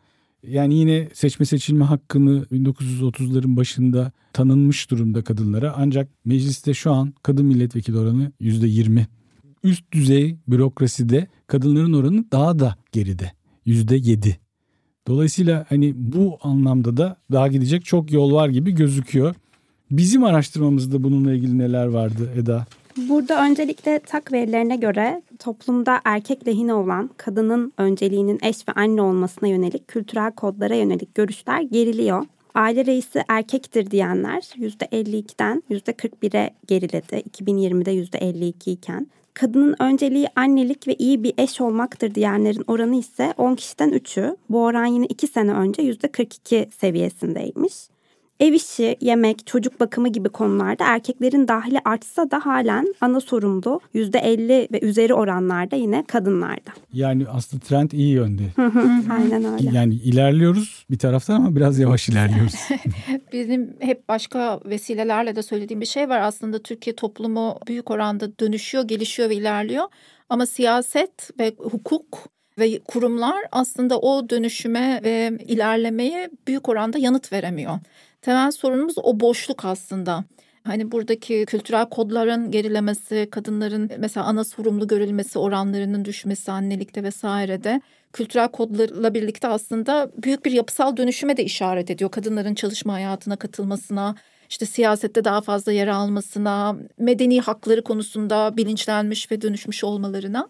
Yani 0.48 0.76
yine 0.76 1.10
seçme 1.14 1.46
seçilme 1.46 1.86
hakkını 1.86 2.44
1930'ların 2.52 3.58
başında 3.58 4.12
tanınmış 4.34 4.92
durumda 4.92 5.24
kadınlara 5.24 5.74
ancak 5.78 6.10
mecliste 6.26 6.74
şu 6.74 6.92
an 6.92 7.14
kadın 7.24 7.46
milletvekili 7.46 7.98
oranı 7.98 8.32
%20. 8.42 9.06
üst 9.64 9.92
düzey 9.92 10.38
bürokraside 10.48 11.28
kadınların 11.48 11.94
oranı 11.94 12.32
daha 12.32 12.60
da 12.60 12.76
geride. 12.92 13.32
Yüzde 13.66 13.96
yedi. 13.96 14.43
Dolayısıyla 15.08 15.66
hani 15.70 15.94
bu 15.96 16.38
anlamda 16.42 16.98
da 16.98 17.18
daha 17.32 17.48
gidecek 17.48 17.86
çok 17.86 18.12
yol 18.12 18.34
var 18.34 18.50
gibi 18.50 18.72
gözüküyor. 18.72 19.36
Bizim 19.92 20.24
araştırmamızda 20.24 21.04
bununla 21.04 21.34
ilgili 21.34 21.58
neler 21.58 21.86
vardı 21.86 22.30
Eda? 22.38 22.66
Burada 22.98 23.46
öncelikle 23.46 24.00
tak 24.00 24.32
verilerine 24.32 24.76
göre 24.76 25.22
toplumda 25.40 26.02
erkek 26.06 26.48
lehine 26.48 26.74
olan 26.74 27.10
kadının 27.18 27.74
önceliğinin 27.78 28.40
eş 28.42 28.68
ve 28.68 28.72
anne 28.72 29.02
olmasına 29.02 29.50
yönelik 29.50 29.88
kültürel 29.88 30.32
kodlara 30.32 30.76
yönelik 30.76 31.16
görüşler 31.16 31.62
geriliyor. 31.62 32.26
Aile 32.56 32.86
reisi 32.86 33.24
erkektir 33.28 33.92
diyenler 33.92 34.42
%52'den 34.42 35.64
%41'e 35.72 36.54
geriledi. 36.68 37.24
2020'de 37.30 37.96
%52 37.96 38.70
iken. 38.70 39.08
Kadının 39.34 39.76
önceliği 39.80 40.28
annelik 40.36 40.88
ve 40.88 40.96
iyi 40.96 41.24
bir 41.24 41.34
eş 41.38 41.62
olmaktır 41.62 42.16
diyenlerin 42.16 42.64
oranı 42.68 42.96
ise 42.96 43.34
10 43.38 43.56
kişiden 43.56 43.90
3'ü. 43.90 44.38
Bu 44.50 44.64
oran 44.64 44.86
yine 44.86 45.06
2 45.06 45.28
sene 45.28 45.54
önce 45.54 45.82
%42 45.82 46.72
seviyesindeymiş. 46.72 47.93
Ev 48.44 48.54
işi, 48.54 48.98
yemek, 49.02 49.48
çocuk 49.48 49.80
bakımı 49.80 50.10
gibi 50.10 50.30
konularda 50.30 50.86
erkeklerin 50.86 51.48
dahili 51.48 51.80
artsa 51.86 52.32
da 52.32 52.46
halen 52.46 52.96
ana 53.02 53.20
sorumlu 53.20 53.82
%50 53.96 54.74
ve 54.74 54.80
üzeri 54.82 55.14
oranlarda 55.14 55.76
yine 55.76 56.04
kadınlarda. 56.08 56.72
Yani 56.94 57.26
aslında 57.30 57.64
trend 57.64 57.92
iyi 57.92 58.14
yönde. 58.14 58.44
Aynen 59.12 59.46
öyle. 59.54 59.78
Yani 59.78 59.94
ilerliyoruz 59.94 60.86
bir 60.92 60.98
taraftan 60.98 61.36
ama 61.36 61.56
biraz 61.56 61.80
yavaş 61.80 62.10
ilerliyoruz. 62.10 62.56
Bizim 63.34 63.76
hep 63.80 64.10
başka 64.10 64.60
vesilelerle 64.66 65.36
de 65.36 65.44
söylediğim 65.44 65.82
bir 65.82 65.86
şey 65.86 66.10
var. 66.10 66.22
Aslında 66.22 66.60
Türkiye 66.60 66.96
toplumu 66.96 67.60
büyük 67.68 67.92
oranda 67.92 68.40
dönüşüyor, 68.40 68.84
gelişiyor 68.84 69.30
ve 69.30 69.36
ilerliyor. 69.36 69.86
Ama 70.30 70.46
siyaset 70.46 71.40
ve 71.40 71.54
hukuk 71.58 72.34
ve 72.60 72.80
kurumlar 72.80 73.46
aslında 73.52 74.00
o 74.00 74.30
dönüşüme 74.30 75.02
ve 75.04 75.38
ilerlemeye 75.48 76.30
büyük 76.48 76.70
oranda 76.70 76.98
yanıt 76.98 77.32
veremiyor. 77.34 77.80
Temel 78.24 78.52
sorunumuz 78.52 78.96
o 78.98 79.20
boşluk 79.20 79.66
aslında. 79.66 80.24
Hani 80.64 80.92
buradaki 80.92 81.46
kültürel 81.46 81.90
kodların 81.90 82.52
gerilemesi, 82.52 83.28
kadınların 83.32 83.92
mesela 83.98 84.26
ana 84.26 84.44
sorumlu 84.44 84.88
görülmesi 84.88 85.40
oranlarının 85.40 86.06
düşmesi 86.06 86.52
annelikte 86.52 87.04
vesairede 87.04 87.82
kültürel 88.14 88.48
kodlarla 88.48 89.14
birlikte 89.14 89.48
aslında 89.48 90.12
büyük 90.24 90.46
bir 90.46 90.52
yapısal 90.52 90.98
dönüşüme 90.98 91.38
de 91.38 91.44
işaret 91.44 91.92
ediyor. 91.92 92.12
Kadınların 92.12 92.56
çalışma 92.56 92.94
hayatına 92.94 93.36
katılmasına, 93.36 94.16
işte 94.50 94.66
siyasette 94.66 95.26
daha 95.26 95.42
fazla 95.42 95.72
yer 95.72 95.88
almasına, 95.88 96.78
medeni 96.98 97.42
hakları 97.42 97.84
konusunda 97.84 98.58
bilinçlenmiş 98.58 99.32
ve 99.32 99.42
dönüşmüş 99.42 99.84
olmalarına. 99.84 100.50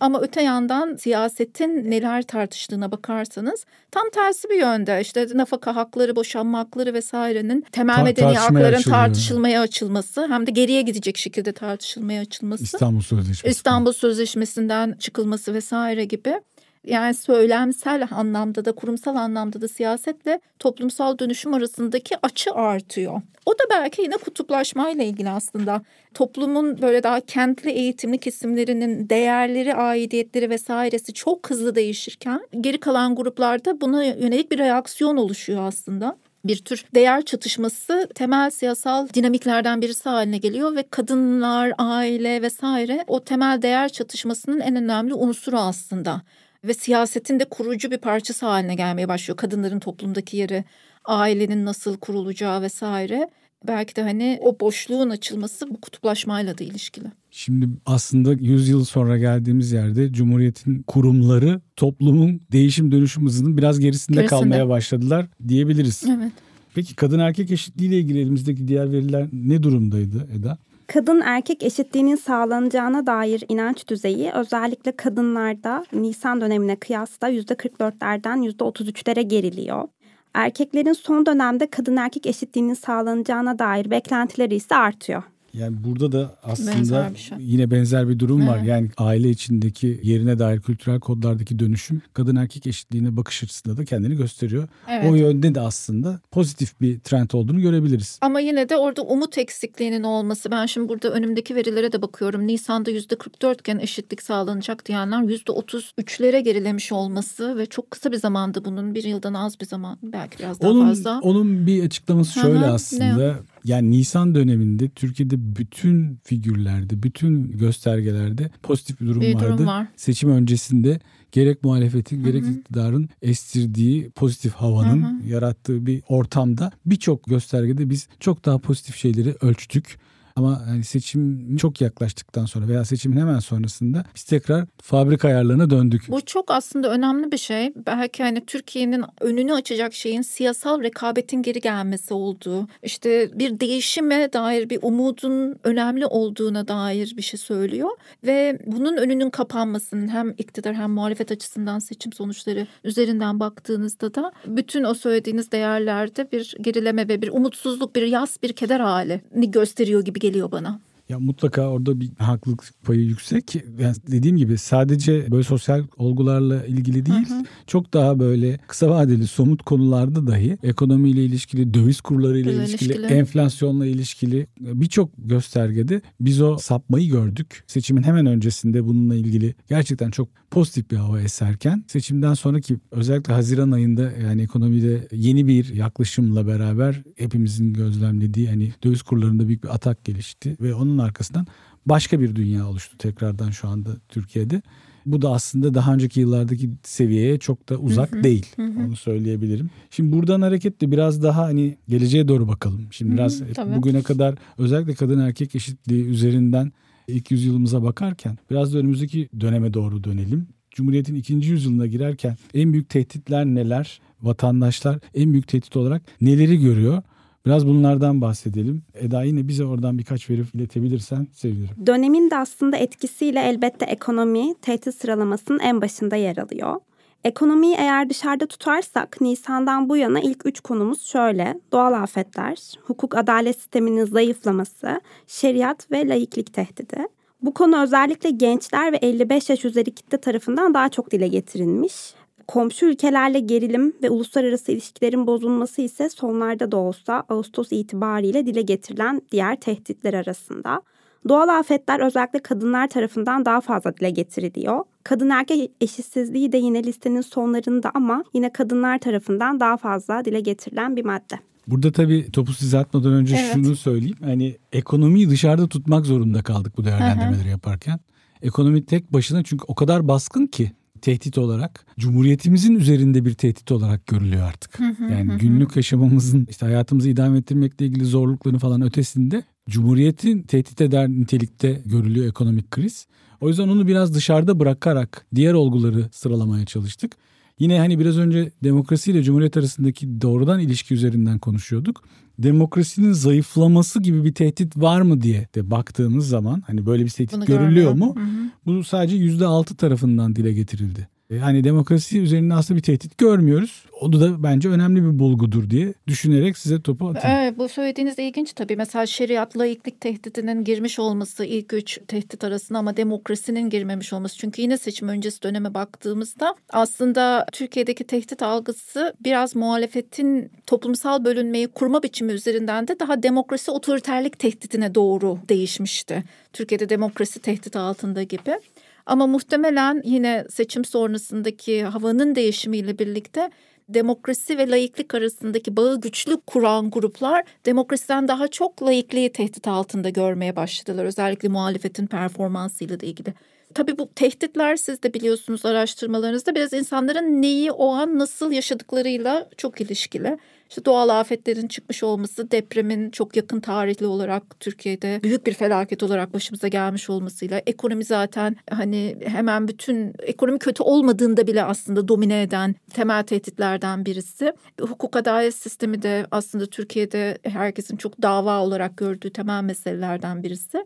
Ama 0.00 0.20
öte 0.20 0.42
yandan 0.42 0.96
siyasetin 0.96 1.90
neler 1.90 2.22
tartıştığına 2.22 2.90
bakarsanız 2.90 3.64
tam 3.90 4.10
tersi 4.14 4.50
bir 4.50 4.60
yönde. 4.60 5.00
İşte 5.00 5.26
nafaka 5.34 5.76
hakları, 5.76 6.16
boşanma 6.16 6.58
hakları 6.58 6.94
vesairenin 6.94 7.64
temel 7.72 7.96
Ta- 7.96 8.02
medeni 8.02 8.36
hakların 8.36 8.74
açılıyor. 8.74 8.98
tartışılmaya 8.98 9.60
açılması 9.60 10.26
hem 10.28 10.46
de 10.46 10.50
geriye 10.50 10.82
gidecek 10.82 11.16
şekilde 11.16 11.52
tartışılmaya 11.52 12.20
açılması. 12.22 12.64
İstanbul 12.64 13.00
Sözleşmesi. 13.00 13.48
İstanbul 13.48 13.92
Sözleşmesi'nden 13.92 14.96
çıkılması 14.98 15.54
vesaire 15.54 16.04
gibi. 16.04 16.40
Yani 16.84 17.14
söylemsel 17.14 18.08
anlamda 18.10 18.64
da 18.64 18.72
kurumsal 18.72 19.16
anlamda 19.16 19.60
da 19.60 19.68
siyasetle 19.68 20.40
toplumsal 20.58 21.18
dönüşüm 21.18 21.54
arasındaki 21.54 22.14
açı 22.22 22.52
artıyor. 22.52 23.22
O 23.46 23.52
da 23.52 23.62
belki 23.70 24.02
yine 24.02 24.16
kutuplaşmayla 24.16 25.04
ilgili 25.04 25.30
aslında. 25.30 25.82
Toplumun 26.14 26.82
böyle 26.82 27.02
daha 27.02 27.20
kentli 27.20 27.70
eğitimli 27.70 28.18
kesimlerinin 28.18 29.08
değerleri, 29.08 29.74
aidiyetleri 29.74 30.50
vesairesi 30.50 31.12
çok 31.12 31.50
hızlı 31.50 31.74
değişirken 31.74 32.40
geri 32.60 32.80
kalan 32.80 33.14
gruplarda 33.16 33.80
buna 33.80 34.04
yönelik 34.04 34.50
bir 34.50 34.58
reaksiyon 34.58 35.16
oluşuyor 35.16 35.62
aslında 35.62 36.16
bir 36.44 36.56
tür 36.56 36.84
değer 36.94 37.24
çatışması 37.24 38.08
temel 38.14 38.50
siyasal 38.50 39.08
dinamiklerden 39.08 39.82
birisi 39.82 40.08
haline 40.08 40.38
geliyor 40.38 40.76
ve 40.76 40.82
kadınlar, 40.90 41.72
aile 41.78 42.42
vesaire 42.42 43.04
o 43.06 43.24
temel 43.24 43.62
değer 43.62 43.88
çatışmasının 43.88 44.60
en 44.60 44.76
önemli 44.76 45.14
unsuru 45.14 45.58
aslında. 45.58 46.22
Ve 46.64 46.74
siyasetin 46.74 47.40
de 47.40 47.44
kurucu 47.44 47.90
bir 47.90 47.98
parçası 47.98 48.46
haline 48.46 48.74
gelmeye 48.74 49.08
başlıyor. 49.08 49.36
Kadınların 49.36 49.80
toplumdaki 49.80 50.36
yeri, 50.36 50.64
ailenin 51.04 51.64
nasıl 51.64 51.96
kurulacağı 51.96 52.62
vesaire. 52.62 53.30
Belki 53.68 53.96
de 53.96 54.02
hani 54.02 54.38
o 54.42 54.60
boşluğun 54.60 55.10
açılması 55.10 55.70
bu 55.70 55.80
kutuplaşmayla 55.80 56.58
da 56.58 56.64
ilişkili. 56.64 57.06
Şimdi 57.30 57.68
aslında 57.86 58.32
100 58.32 58.68
yıl 58.68 58.84
sonra 58.84 59.18
geldiğimiz 59.18 59.72
yerde 59.72 60.12
Cumhuriyet'in 60.12 60.82
kurumları 60.82 61.60
toplumun 61.76 62.40
değişim 62.52 62.92
dönüşüm 62.92 63.26
hızının 63.26 63.56
biraz 63.58 63.80
gerisinde, 63.80 64.16
Gerisinde. 64.20 64.40
kalmaya 64.40 64.68
başladılar 64.68 65.26
diyebiliriz. 65.48 66.02
Evet. 66.08 66.32
Peki 66.74 66.96
kadın 66.96 67.18
erkek 67.18 67.50
eşitliği 67.50 67.88
ile 67.88 67.98
ilgili 67.98 68.20
elimizdeki 68.20 68.68
diğer 68.68 68.92
veriler 68.92 69.28
ne 69.32 69.62
durumdaydı 69.62 70.28
Eda? 70.38 70.58
Kadın 70.86 71.20
erkek 71.20 71.62
eşitliğinin 71.62 72.16
sağlanacağına 72.16 73.06
dair 73.06 73.44
inanç 73.48 73.88
düzeyi 73.88 74.32
özellikle 74.32 74.92
kadınlarda 74.92 75.84
Nisan 75.92 76.40
dönemine 76.40 76.76
kıyasla 76.76 77.30
%44'lerden 77.30 78.42
%33'lere 78.50 79.22
geriliyor. 79.22 79.88
Erkeklerin 80.34 80.92
son 80.92 81.26
dönemde 81.26 81.66
kadın 81.66 81.96
erkek 81.96 82.26
eşitliğinin 82.26 82.74
sağlanacağına 82.74 83.58
dair 83.58 83.90
beklentileri 83.90 84.54
ise 84.54 84.76
artıyor. 84.76 85.22
Yani 85.58 85.76
burada 85.84 86.12
da 86.12 86.36
aslında 86.42 86.72
Benzer 86.72 87.14
şey. 87.14 87.38
yine 87.40 87.70
benzer 87.70 88.08
bir 88.08 88.18
durum 88.18 88.48
var. 88.48 88.58
Evet. 88.58 88.68
Yani 88.68 88.90
aile 88.98 89.30
içindeki 89.30 90.00
yerine 90.02 90.38
dair 90.38 90.60
kültürel 90.60 91.00
kodlardaki 91.00 91.58
dönüşüm 91.58 92.02
kadın 92.12 92.36
erkek 92.36 92.66
eşitliğine 92.66 93.16
bakış 93.16 93.44
açısında 93.44 93.76
da 93.76 93.84
kendini 93.84 94.16
gösteriyor. 94.16 94.68
Evet. 94.88 95.10
O 95.10 95.14
yönde 95.14 95.54
de 95.54 95.60
aslında 95.60 96.20
pozitif 96.30 96.80
bir 96.80 97.00
trend 97.00 97.30
olduğunu 97.32 97.60
görebiliriz. 97.60 98.18
Ama 98.22 98.40
yine 98.40 98.68
de 98.68 98.76
orada 98.76 99.02
umut 99.02 99.38
eksikliğinin 99.38 100.02
olması. 100.02 100.50
Ben 100.50 100.66
şimdi 100.66 100.88
burada 100.88 101.10
önümdeki 101.10 101.54
verilere 101.54 101.92
de 101.92 102.02
bakıyorum. 102.02 102.46
Nisan'da 102.46 102.90
yüzde 102.90 103.16
44 103.16 103.60
iken 103.60 103.78
eşitlik 103.78 104.22
sağlanacak 104.22 104.86
diyenler 104.86 105.22
yüzde 105.22 105.52
33'lere 105.52 106.38
gerilemiş 106.38 106.92
olması 106.92 107.58
ve 107.58 107.66
çok 107.66 107.90
kısa 107.90 108.12
bir 108.12 108.16
zamanda 108.16 108.64
bunun 108.64 108.94
bir 108.94 109.04
yıldan 109.04 109.34
az 109.34 109.60
bir 109.60 109.66
zaman 109.66 109.98
belki 110.02 110.38
biraz 110.38 110.60
daha 110.60 110.70
Onun, 110.70 110.88
fazla. 110.88 111.20
onun 111.22 111.66
bir 111.66 111.84
açıklaması 111.84 112.40
şöyle 112.40 112.60
ne 112.60 112.66
aslında. 112.66 113.36
Yani 113.64 113.90
Nisan 113.90 114.34
döneminde 114.34 114.88
Türkiye'de 114.88 115.56
bütün 115.56 116.18
figürlerde, 116.24 117.02
bütün 117.02 117.50
göstergelerde 117.58 118.50
pozitif 118.62 119.00
bir 119.00 119.06
durum 119.06 119.20
Bir 119.20 119.34
vardı. 119.34 119.52
durum 119.52 119.66
var. 119.66 119.86
Seçim 119.96 120.30
öncesinde 120.30 121.00
gerek 121.32 121.64
muhalefetin 121.64 122.24
gerek 122.24 122.44
iktidarın 122.46 123.08
estirdiği 123.22 124.10
pozitif 124.10 124.52
havanın 124.52 125.22
yarattığı 125.26 125.86
bir 125.86 126.02
ortamda 126.08 126.70
birçok 126.86 127.24
göstergede 127.24 127.90
biz 127.90 128.08
çok 128.20 128.44
daha 128.44 128.58
pozitif 128.58 128.96
şeyleri 128.96 129.34
ölçtük. 129.40 129.98
Ama 130.36 130.66
hani 130.66 130.84
seçim 130.84 131.56
çok 131.56 131.80
yaklaştıktan 131.80 132.46
sonra 132.46 132.68
veya 132.68 132.84
seçimin 132.84 133.16
hemen 133.16 133.38
sonrasında 133.38 134.04
biz 134.14 134.24
tekrar 134.24 134.64
fabrika 134.82 135.28
ayarlarına 135.28 135.70
döndük. 135.70 136.02
Bu 136.08 136.20
çok 136.20 136.50
aslında 136.50 136.90
önemli 136.90 137.32
bir 137.32 137.38
şey. 137.38 137.72
Belki 137.86 138.22
hani 138.22 138.46
Türkiye'nin 138.46 139.04
önünü 139.20 139.54
açacak 139.54 139.94
şeyin 139.94 140.22
siyasal 140.22 140.82
rekabetin 140.82 141.42
geri 141.42 141.60
gelmesi 141.60 142.14
olduğu, 142.14 142.68
işte 142.82 143.30
bir 143.38 143.60
değişime 143.60 144.32
dair 144.32 144.70
bir 144.70 144.78
umudun 144.82 145.56
önemli 145.64 146.06
olduğuna 146.06 146.68
dair 146.68 147.14
bir 147.16 147.22
şey 147.22 147.40
söylüyor. 147.40 147.90
Ve 148.26 148.58
bunun 148.66 148.96
önünün 148.96 149.30
kapanmasının 149.30 150.08
hem 150.08 150.30
iktidar 150.30 150.74
hem 150.74 150.90
muhalefet 150.90 151.32
açısından 151.32 151.78
seçim 151.78 152.12
sonuçları 152.12 152.66
üzerinden 152.84 153.40
baktığınızda 153.40 154.14
da 154.14 154.32
bütün 154.46 154.84
o 154.84 154.94
söylediğiniz 154.94 155.52
değerlerde 155.52 156.32
bir 156.32 156.56
gerileme 156.60 157.08
ve 157.08 157.22
bir 157.22 157.28
umutsuzluk, 157.28 157.96
bir 157.96 158.06
yas, 158.06 158.42
bir 158.42 158.52
keder 158.52 158.80
halini 158.80 159.50
gösteriyor 159.50 160.04
gibi 160.04 160.23
geliyor 160.24 160.52
bana. 160.52 160.80
Ya 161.08 161.18
mutlaka 161.18 161.68
orada 161.68 162.00
bir 162.00 162.10
haklılık 162.18 162.64
payı 162.84 163.00
yüksek. 163.00 163.54
Yani 163.54 163.96
dediğim 164.10 164.36
gibi 164.36 164.58
sadece 164.58 165.30
böyle 165.30 165.42
sosyal 165.42 165.84
olgularla 165.96 166.66
ilgili 166.66 167.06
değil, 167.06 167.26
çok 167.66 167.94
daha 167.94 168.18
böyle 168.18 168.58
kısa 168.68 168.90
vadeli 168.90 169.26
somut 169.26 169.62
konularda 169.62 170.26
dahi 170.26 170.58
ekonomiyle 170.62 171.24
ilişkili, 171.24 171.74
döviz 171.74 172.00
kurlarıyla 172.00 172.52
Ile 172.52 172.58
ilişkili, 172.64 172.92
ilişkili. 172.92 173.06
enflasyonla 173.12 173.86
ilişkili 173.86 174.46
birçok 174.60 175.10
göstergede 175.18 176.00
biz 176.20 176.40
o 176.42 176.58
sapmayı 176.58 177.08
gördük. 177.10 177.64
Seçimin 177.66 178.02
hemen 178.02 178.26
öncesinde 178.26 178.84
bununla 178.84 179.14
ilgili 179.14 179.54
gerçekten 179.68 180.10
çok 180.10 180.28
pozitif 180.54 180.90
bir 180.90 180.96
hava 180.96 181.20
eserken 181.20 181.84
seçimden 181.86 182.34
sonraki 182.34 182.76
özellikle 182.90 183.32
Haziran 183.32 183.70
ayında 183.70 184.12
yani 184.22 184.42
ekonomide 184.42 185.08
yeni 185.12 185.46
bir 185.46 185.74
yaklaşımla 185.74 186.46
beraber 186.46 187.02
hepimizin 187.16 187.72
gözlemlediği 187.72 188.48
hani 188.48 188.72
döviz 188.84 189.02
kurlarında 189.02 189.48
büyük 189.48 189.64
bir 189.64 189.74
atak 189.74 190.04
gelişti 190.04 190.56
ve 190.60 190.74
onun 190.74 190.98
arkasından 190.98 191.46
başka 191.86 192.20
bir 192.20 192.36
dünya 192.36 192.68
oluştu 192.68 192.98
tekrardan 192.98 193.50
şu 193.50 193.68
anda 193.68 193.90
Türkiye'de. 194.08 194.62
Bu 195.06 195.22
da 195.22 195.30
aslında 195.30 195.74
daha 195.74 195.94
önceki 195.94 196.20
yıllardaki 196.20 196.70
seviyeye 196.82 197.38
çok 197.38 197.68
da 197.68 197.76
uzak 197.76 198.24
değil. 198.24 198.46
Onu 198.58 198.96
söyleyebilirim. 198.96 199.70
Şimdi 199.90 200.12
buradan 200.12 200.42
hareketle 200.42 200.90
biraz 200.90 201.22
daha 201.22 201.42
hani 201.42 201.78
geleceğe 201.88 202.28
doğru 202.28 202.48
bakalım. 202.48 202.86
Şimdi 202.90 203.12
biraz 203.12 203.42
tabii. 203.54 203.76
bugüne 203.76 204.02
kadar 204.02 204.34
özellikle 204.58 204.94
kadın 204.94 205.18
erkek 205.18 205.54
eşitliği 205.54 206.04
üzerinden 206.04 206.72
ilk 207.08 207.30
yüzyılımıza 207.30 207.82
bakarken 207.82 208.38
biraz 208.50 208.74
da 208.74 208.78
önümüzdeki 208.78 209.28
döneme 209.40 209.74
doğru 209.74 210.04
dönelim. 210.04 210.46
Cumhuriyet'in 210.70 211.14
ikinci 211.14 211.50
yüzyılına 211.50 211.86
girerken 211.86 212.36
en 212.54 212.72
büyük 212.72 212.88
tehditler 212.88 213.46
neler? 213.46 214.00
Vatandaşlar 214.22 214.98
en 215.14 215.32
büyük 215.32 215.48
tehdit 215.48 215.76
olarak 215.76 216.02
neleri 216.20 216.60
görüyor? 216.60 217.02
Biraz 217.46 217.66
bunlardan 217.66 218.20
bahsedelim. 218.20 218.82
Eda 218.94 219.22
yine 219.22 219.48
bize 219.48 219.64
oradan 219.64 219.98
birkaç 219.98 220.30
veri 220.30 220.42
iletebilirsen 220.54 221.26
sevinirim. 221.32 221.86
Dönemin 221.86 222.30
de 222.30 222.36
aslında 222.36 222.76
etkisiyle 222.76 223.40
elbette 223.40 223.84
ekonomi 223.84 224.54
tehdit 224.62 224.94
sıralamasının 224.94 225.58
en 225.58 225.80
başında 225.80 226.16
yer 226.16 226.36
alıyor. 226.36 226.80
Ekonomiyi 227.24 227.74
eğer 227.78 228.10
dışarıda 228.10 228.46
tutarsak 228.46 229.20
Nisan'dan 229.20 229.88
bu 229.88 229.96
yana 229.96 230.20
ilk 230.20 230.46
üç 230.46 230.60
konumuz 230.60 231.06
şöyle. 231.06 231.60
Doğal 231.72 231.92
afetler, 231.92 232.72
hukuk 232.82 233.16
adalet 233.16 233.56
sisteminin 233.56 234.04
zayıflaması, 234.04 235.00
şeriat 235.26 235.90
ve 235.90 236.08
laiklik 236.08 236.52
tehdidi. 236.52 237.08
Bu 237.42 237.54
konu 237.54 237.82
özellikle 237.82 238.30
gençler 238.30 238.92
ve 238.92 238.96
55 238.96 239.50
yaş 239.50 239.64
üzeri 239.64 239.94
kitle 239.94 240.18
tarafından 240.18 240.74
daha 240.74 240.88
çok 240.88 241.10
dile 241.10 241.28
getirilmiş. 241.28 242.14
Komşu 242.48 242.86
ülkelerle 242.86 243.40
gerilim 243.40 243.92
ve 244.02 244.10
uluslararası 244.10 244.72
ilişkilerin 244.72 245.26
bozulması 245.26 245.82
ise 245.82 246.08
sonlarda 246.08 246.72
da 246.72 246.76
olsa 246.76 247.24
Ağustos 247.28 247.68
itibariyle 247.72 248.46
dile 248.46 248.62
getirilen 248.62 249.22
diğer 249.32 249.56
tehditler 249.56 250.14
arasında. 250.14 250.82
Doğal 251.28 251.48
afetler 251.48 252.00
özellikle 252.00 252.38
kadınlar 252.38 252.88
tarafından 252.88 253.44
daha 253.44 253.60
fazla 253.60 253.96
dile 253.96 254.10
getiriliyor. 254.10 254.84
Kadın 255.04 255.30
erkek 255.30 255.70
eşitsizliği 255.80 256.52
de 256.52 256.56
yine 256.56 256.84
listenin 256.84 257.20
sonlarında 257.20 257.90
ama 257.94 258.24
yine 258.34 258.52
kadınlar 258.52 258.98
tarafından 258.98 259.60
daha 259.60 259.76
fazla 259.76 260.24
dile 260.24 260.40
getirilen 260.40 260.96
bir 260.96 261.04
madde. 261.04 261.34
Burada 261.66 261.92
tabii 261.92 262.30
topu 262.32 262.52
size 262.52 262.78
atmadan 262.78 263.12
önce 263.12 263.36
Evet. 263.36 263.50
şunu 263.54 263.76
söyleyeyim. 263.76 264.16
Hani 264.24 264.56
ekonomiyi 264.72 265.30
dışarıda 265.30 265.68
tutmak 265.68 266.06
zorunda 266.06 266.42
kaldık 266.42 266.76
bu 266.78 266.84
değerlendirmeleri 266.84 267.48
yaparken. 267.48 268.00
Ekonomi 268.42 268.86
tek 268.86 269.12
başına 269.12 269.42
çünkü 269.42 269.64
o 269.68 269.74
kadar 269.74 270.08
baskın 270.08 270.46
ki 270.46 270.72
tehdit 271.00 271.38
olarak 271.38 271.86
cumhuriyetimizin 271.98 272.74
üzerinde 272.74 273.24
bir 273.24 273.34
tehdit 273.34 273.72
olarak 273.72 274.06
görülüyor 274.06 274.42
artık. 274.48 274.80
yani 275.10 275.38
günlük 275.38 275.76
yaşamımızın 275.76 276.46
işte 276.50 276.66
hayatımızı 276.66 277.08
idame 277.08 277.38
ettirmekle 277.38 277.86
ilgili 277.86 278.04
zorlukların 278.04 278.58
falan 278.58 278.82
ötesinde 278.82 279.42
cumhuriyetin 279.68 280.42
tehdit 280.42 280.80
eder 280.80 281.08
nitelikte 281.08 281.82
görülüyor 281.86 282.26
ekonomik 282.26 282.70
kriz. 282.70 283.06
O 283.44 283.48
yüzden 283.48 283.68
onu 283.68 283.86
biraz 283.86 284.14
dışarıda 284.14 284.58
bırakarak 284.60 285.26
diğer 285.34 285.54
olguları 285.54 286.08
sıralamaya 286.12 286.66
çalıştık. 286.66 287.12
Yine 287.58 287.78
hani 287.78 287.98
biraz 287.98 288.18
önce 288.18 288.50
demokrasi 288.62 289.10
ile 289.10 289.22
cumhuriyet 289.22 289.56
arasındaki 289.56 290.20
doğrudan 290.20 290.60
ilişki 290.60 290.94
üzerinden 290.94 291.38
konuşuyorduk. 291.38 292.02
Demokrasinin 292.38 293.12
zayıflaması 293.12 294.02
gibi 294.02 294.24
bir 294.24 294.34
tehdit 294.34 294.76
var 294.76 295.00
mı 295.00 295.20
diye 295.20 295.48
de 295.54 295.70
baktığımız 295.70 296.28
zaman 296.28 296.62
hani 296.66 296.86
böyle 296.86 297.04
bir 297.04 297.10
tehdit 297.10 297.32
Bunu 297.32 297.44
görülüyor 297.44 297.92
görmüyor. 297.92 298.14
mu? 298.14 298.50
Bu 298.66 298.84
sadece 298.84 299.16
yüzde 299.16 299.46
altı 299.46 299.76
tarafından 299.76 300.36
dile 300.36 300.52
getirildi. 300.52 301.08
E, 301.30 301.38
Hani 301.38 301.64
demokrasi 301.64 302.20
üzerinde 302.20 302.54
aslında 302.54 302.78
bir 302.78 302.82
tehdit 302.82 303.18
görmüyoruz. 303.18 303.84
O 304.00 304.12
da 304.12 304.42
bence 304.42 304.68
önemli 304.68 305.02
bir 305.04 305.18
bulgudur 305.18 305.70
diye 305.70 305.94
düşünerek 306.06 306.58
size 306.58 306.82
topu 306.82 307.08
atayım. 307.08 307.38
Evet 307.38 307.58
bu 307.58 307.68
söylediğiniz 307.68 308.18
ilginç 308.18 308.52
tabii. 308.52 308.76
Mesela 308.76 309.06
şeriat 309.06 309.58
laiklik 309.58 310.00
tehditinin 310.00 310.64
girmiş 310.64 310.98
olması 310.98 311.44
ilk 311.44 311.72
üç 311.72 312.00
tehdit 312.08 312.44
arasında 312.44 312.78
ama 312.78 312.96
demokrasinin 312.96 313.70
girmemiş 313.70 314.12
olması. 314.12 314.38
Çünkü 314.38 314.62
yine 314.62 314.78
seçim 314.78 315.08
öncesi 315.08 315.42
döneme 315.42 315.74
baktığımızda 315.74 316.54
aslında 316.70 317.46
Türkiye'deki 317.52 318.04
tehdit 318.04 318.42
algısı 318.42 319.14
biraz 319.24 319.56
muhalefetin 319.56 320.50
toplumsal 320.66 321.24
bölünmeyi 321.24 321.68
kurma 321.68 322.02
biçimi 322.02 322.32
üzerinden 322.32 322.88
de 322.88 323.00
daha 323.00 323.22
demokrasi 323.22 323.70
otoriterlik 323.70 324.38
tehditine 324.38 324.94
doğru 324.94 325.38
değişmişti. 325.48 326.24
Türkiye'de 326.52 326.88
demokrasi 326.88 327.40
tehdit 327.40 327.76
altında 327.76 328.22
gibi. 328.22 328.58
Ama 329.06 329.26
muhtemelen 329.26 330.02
yine 330.04 330.46
seçim 330.50 330.84
sonrasındaki 330.84 331.84
havanın 331.84 332.34
değişimiyle 332.34 332.98
birlikte 332.98 333.50
demokrasi 333.88 334.58
ve 334.58 334.70
laiklik 334.70 335.14
arasındaki 335.14 335.76
bağı 335.76 336.00
güçlü 336.00 336.40
kuran 336.46 336.90
gruplar 336.90 337.44
demokrasiden 337.66 338.28
daha 338.28 338.48
çok 338.48 338.82
laikliği 338.82 339.32
tehdit 339.32 339.68
altında 339.68 340.08
görmeye 340.08 340.56
başladılar. 340.56 341.04
Özellikle 341.04 341.48
muhalefetin 341.48 342.06
performansıyla 342.06 343.00
da 343.00 343.06
ilgili. 343.06 343.34
Tabii 343.74 343.98
bu 343.98 344.08
tehditler 344.14 344.76
siz 344.76 345.02
de 345.02 345.14
biliyorsunuz 345.14 345.66
araştırmalarınızda 345.66 346.54
biraz 346.54 346.72
insanların 346.72 347.42
neyi 347.42 347.72
o 347.72 347.88
an 347.88 348.18
nasıl 348.18 348.52
yaşadıklarıyla 348.52 349.48
çok 349.56 349.80
ilişkili. 349.80 350.38
İşte 350.68 350.84
doğal 350.84 351.08
afetlerin 351.08 351.68
çıkmış 351.68 352.02
olması, 352.02 352.50
depremin 352.50 353.10
çok 353.10 353.36
yakın 353.36 353.60
tarihli 353.60 354.06
olarak 354.06 354.60
Türkiye'de 354.60 355.20
büyük 355.22 355.46
bir 355.46 355.54
felaket 355.54 356.02
olarak 356.02 356.34
başımıza 356.34 356.68
gelmiş 356.68 357.10
olmasıyla, 357.10 357.62
ekonomi 357.66 358.04
zaten 358.04 358.56
hani 358.70 359.16
hemen 359.26 359.68
bütün 359.68 360.14
ekonomi 360.18 360.58
kötü 360.58 360.82
olmadığında 360.82 361.46
bile 361.46 361.62
aslında 361.62 362.08
domine 362.08 362.42
eden 362.42 362.74
temel 362.94 363.22
tehditlerden 363.22 364.06
birisi. 364.06 364.52
Hukuk 364.80 365.16
adalet 365.16 365.54
sistemi 365.54 366.02
de 366.02 366.26
aslında 366.30 366.66
Türkiye'de 366.66 367.38
herkesin 367.42 367.96
çok 367.96 368.22
dava 368.22 368.60
olarak 368.60 368.96
gördüğü 368.96 369.32
temel 369.32 369.62
meselelerden 369.62 370.42
birisi. 370.42 370.84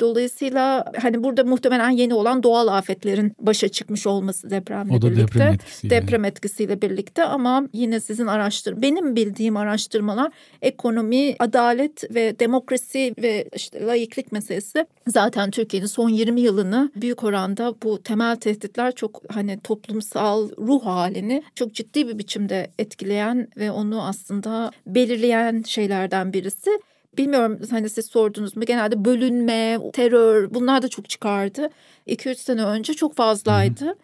Dolayısıyla 0.00 0.92
hani 1.02 1.22
burada 1.22 1.44
muhtemelen 1.44 1.90
yeni 1.90 2.14
olan 2.14 2.42
doğal 2.42 2.68
afetlerin 2.68 3.32
başa 3.40 3.68
çıkmış 3.68 4.06
olması 4.06 4.50
depremle 4.50 4.94
O 4.94 5.02
da 5.02 5.10
birlikte. 5.10 5.38
deprem 5.38 5.54
etkisiyle. 5.54 5.96
Deprem 5.96 6.24
etkisiyle 6.24 6.82
birlikte 6.82 7.24
ama 7.24 7.68
yine 7.72 8.00
sizin 8.00 8.26
araştır 8.26 8.82
benim 8.82 9.16
bildiğim 9.16 9.56
araştırmalar 9.56 10.32
ekonomi, 10.62 11.36
adalet 11.38 12.14
ve 12.14 12.38
demokrasi 12.38 13.14
ve 13.22 13.48
işte 13.56 13.86
laiklik 13.86 14.32
meselesi 14.32 14.86
zaten 15.06 15.50
Türkiye'nin 15.50 15.86
son 15.86 16.08
20 16.08 16.40
yılını 16.40 16.90
büyük 16.96 17.24
oranda 17.24 17.74
bu 17.82 18.02
temel 18.02 18.36
tehditler 18.36 18.94
çok 18.94 19.22
hani 19.28 19.60
toplumsal 19.60 20.48
ruh 20.58 20.84
halini 20.86 21.42
çok 21.54 21.74
ciddi 21.74 22.08
bir 22.08 22.18
biçimde 22.18 22.70
etkileyen 22.78 23.48
ve 23.56 23.70
onu 23.70 24.02
aslında 24.06 24.70
belirleyen 24.86 25.62
şeylerden 25.66 26.32
birisi. 26.32 26.70
Bilmiyorum 27.18 27.58
hani 27.70 27.90
siz 27.90 28.06
sordunuz 28.06 28.56
mu 28.56 28.64
genelde 28.64 29.04
bölünme, 29.04 29.78
terör 29.92 30.54
bunlar 30.54 30.82
da 30.82 30.88
çok 30.88 31.08
çıkardı. 31.08 31.68
2-3 32.06 32.34
sene 32.34 32.64
önce 32.64 32.94
çok 32.94 33.16
fazlaydı. 33.16 33.94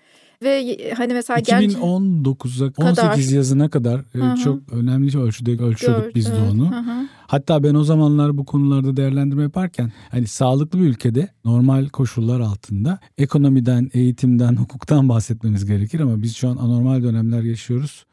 Ve 0.43 0.79
hani 0.97 1.13
mesela 1.13 1.39
genç 1.39 1.73
2019'a 1.73 2.73
Kadar. 2.73 2.91
18 2.91 3.33
yazına 3.33 3.71
kadar 3.71 3.99
e, 4.15 4.19
Hı 4.19 4.33
hı. 4.33 4.37
çok 4.37 4.73
önemli 4.73 5.19
ölçüde 5.19 5.51
ölçüyorduk 5.51 6.05
Gör- 6.05 6.15
biz 6.15 6.27
de 6.27 6.41
onu. 6.53 6.71
hı 6.71 6.79
hı. 6.79 7.09
Hatta 7.27 7.63
ben 7.63 7.75
o 7.75 7.85
zamanlar 7.85 8.39
bu 8.39 8.45
konularda 8.45 8.97
değerlendirme 8.97 9.43
yaparken 9.43 9.93
hani 10.11 10.27
sağlıklı 10.27 10.79
bir 10.79 10.85
ülkede 10.85 11.29
normal 11.45 11.89
koşullar 11.89 12.41
altında 12.41 12.99
ekonomiden, 13.19 13.91
eğitimden, 13.95 14.57
hukuktan 14.57 15.09
bahsetmemiz 15.09 15.67
gerekir 15.67 16.01
ama 16.01 16.23
biz 16.23 16.37
şu 16.37 16.49
an 16.49 16.57
anormal 16.57 17.03
dönemler 17.03 17.43
yaşıyoruz. 17.43 18.05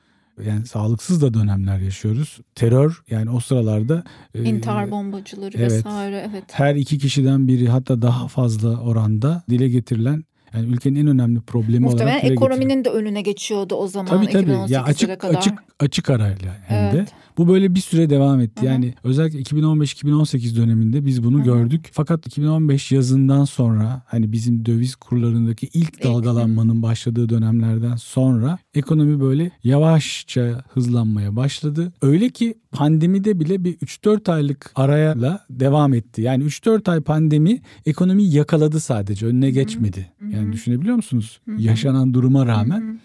Yani 0.48 0.66
sağlıksız 0.66 1.22
da 1.22 1.34
dönemler 1.34 1.80
yaşıyoruz. 1.80 2.40
Terör 2.56 3.04
yani 3.10 3.30
o 3.30 3.40
sıralarda 3.40 4.04
e, 4.36 4.44
İntihar 4.44 4.92
bombacıları 4.92 5.58
evet. 5.58 5.72
vesaire 5.72 6.28
evet. 6.32 6.44
her 6.52 6.76
iki 6.76 6.98
kişiden 6.98 7.48
biri 7.48 7.70
hatta 7.70 8.02
daha 8.02 8.28
fazla 8.28 8.82
oranda 8.82 9.44
dile 9.50 9.68
getirilen 9.70 10.24
yani 10.54 10.68
ülkenin 10.68 10.96
en 10.96 11.08
önemli 11.08 11.42
problemi 11.42 11.86
olarak 11.86 11.94
Muhtemelen 11.94 12.22
getirilen. 12.22 12.36
ekonominin 12.36 12.86
de 12.86 12.90
önüne 12.90 13.22
geçiyordu 13.22 13.76
o 13.76 13.88
zaman 13.88 14.08
Tabii 14.10 14.28
tabii. 14.28 14.52
2018'lere 14.52 14.72
Ya 14.72 14.84
açık 14.84 15.20
kadar. 15.20 15.36
açık 15.36 15.54
açık 15.80 16.10
arayla 16.10 16.58
hem 16.68 16.94
de. 16.94 17.06
Bu 17.42 17.48
böyle 17.48 17.76
bir 17.76 17.80
süre 17.80 18.10
devam 18.10 18.40
etti. 18.40 18.66
Yani 18.66 18.94
özellikle 19.04 19.40
2015-2018 19.40 20.56
döneminde 20.56 21.06
biz 21.06 21.24
bunu 21.24 21.38
Hı 21.38 21.42
hı. 21.42 21.46
gördük. 21.46 21.90
Fakat 21.92 22.28
2015 22.28 22.92
yazından 22.92 23.46
sonra 23.46 24.02
hani 24.08 24.32
bizim 24.32 24.66
döviz 24.66 24.96
kurlarındaki 24.96 25.70
ilk 25.74 26.04
dalgalanmanın 26.04 26.84
başladığı 26.84 27.30
dönemlerden 27.30 27.96
sonra 27.96 28.58
ekonomi 28.74 29.22
böyle 29.22 29.52
yavaşça 29.64 30.64
hızlanmaya 30.74 31.36
başladı. 31.36 31.94
Öyle 32.02 32.30
ki 32.30 32.56
pandemide 32.72 33.40
bile 33.40 33.64
bir 33.64 33.74
3-4 33.74 34.32
aylık 34.32 34.72
arayla 34.76 35.46
devam 35.50 35.94
etti. 35.94 36.22
Yani 36.22 36.44
3-4 36.44 36.92
ay 36.92 37.02
pandemi 37.02 37.62
ekonomiyi 37.86 38.34
yakaladı 38.36 38.80
sadece. 38.80 39.26
Önüne 39.26 39.52
geçmedi. 39.52 40.12
Yani 40.32 40.54
düşünebiliyor 40.54 40.96
musunuz? 40.96 41.40
Yaşanan 41.58 42.14
duruma 42.14 42.46
rağmen 42.46 43.00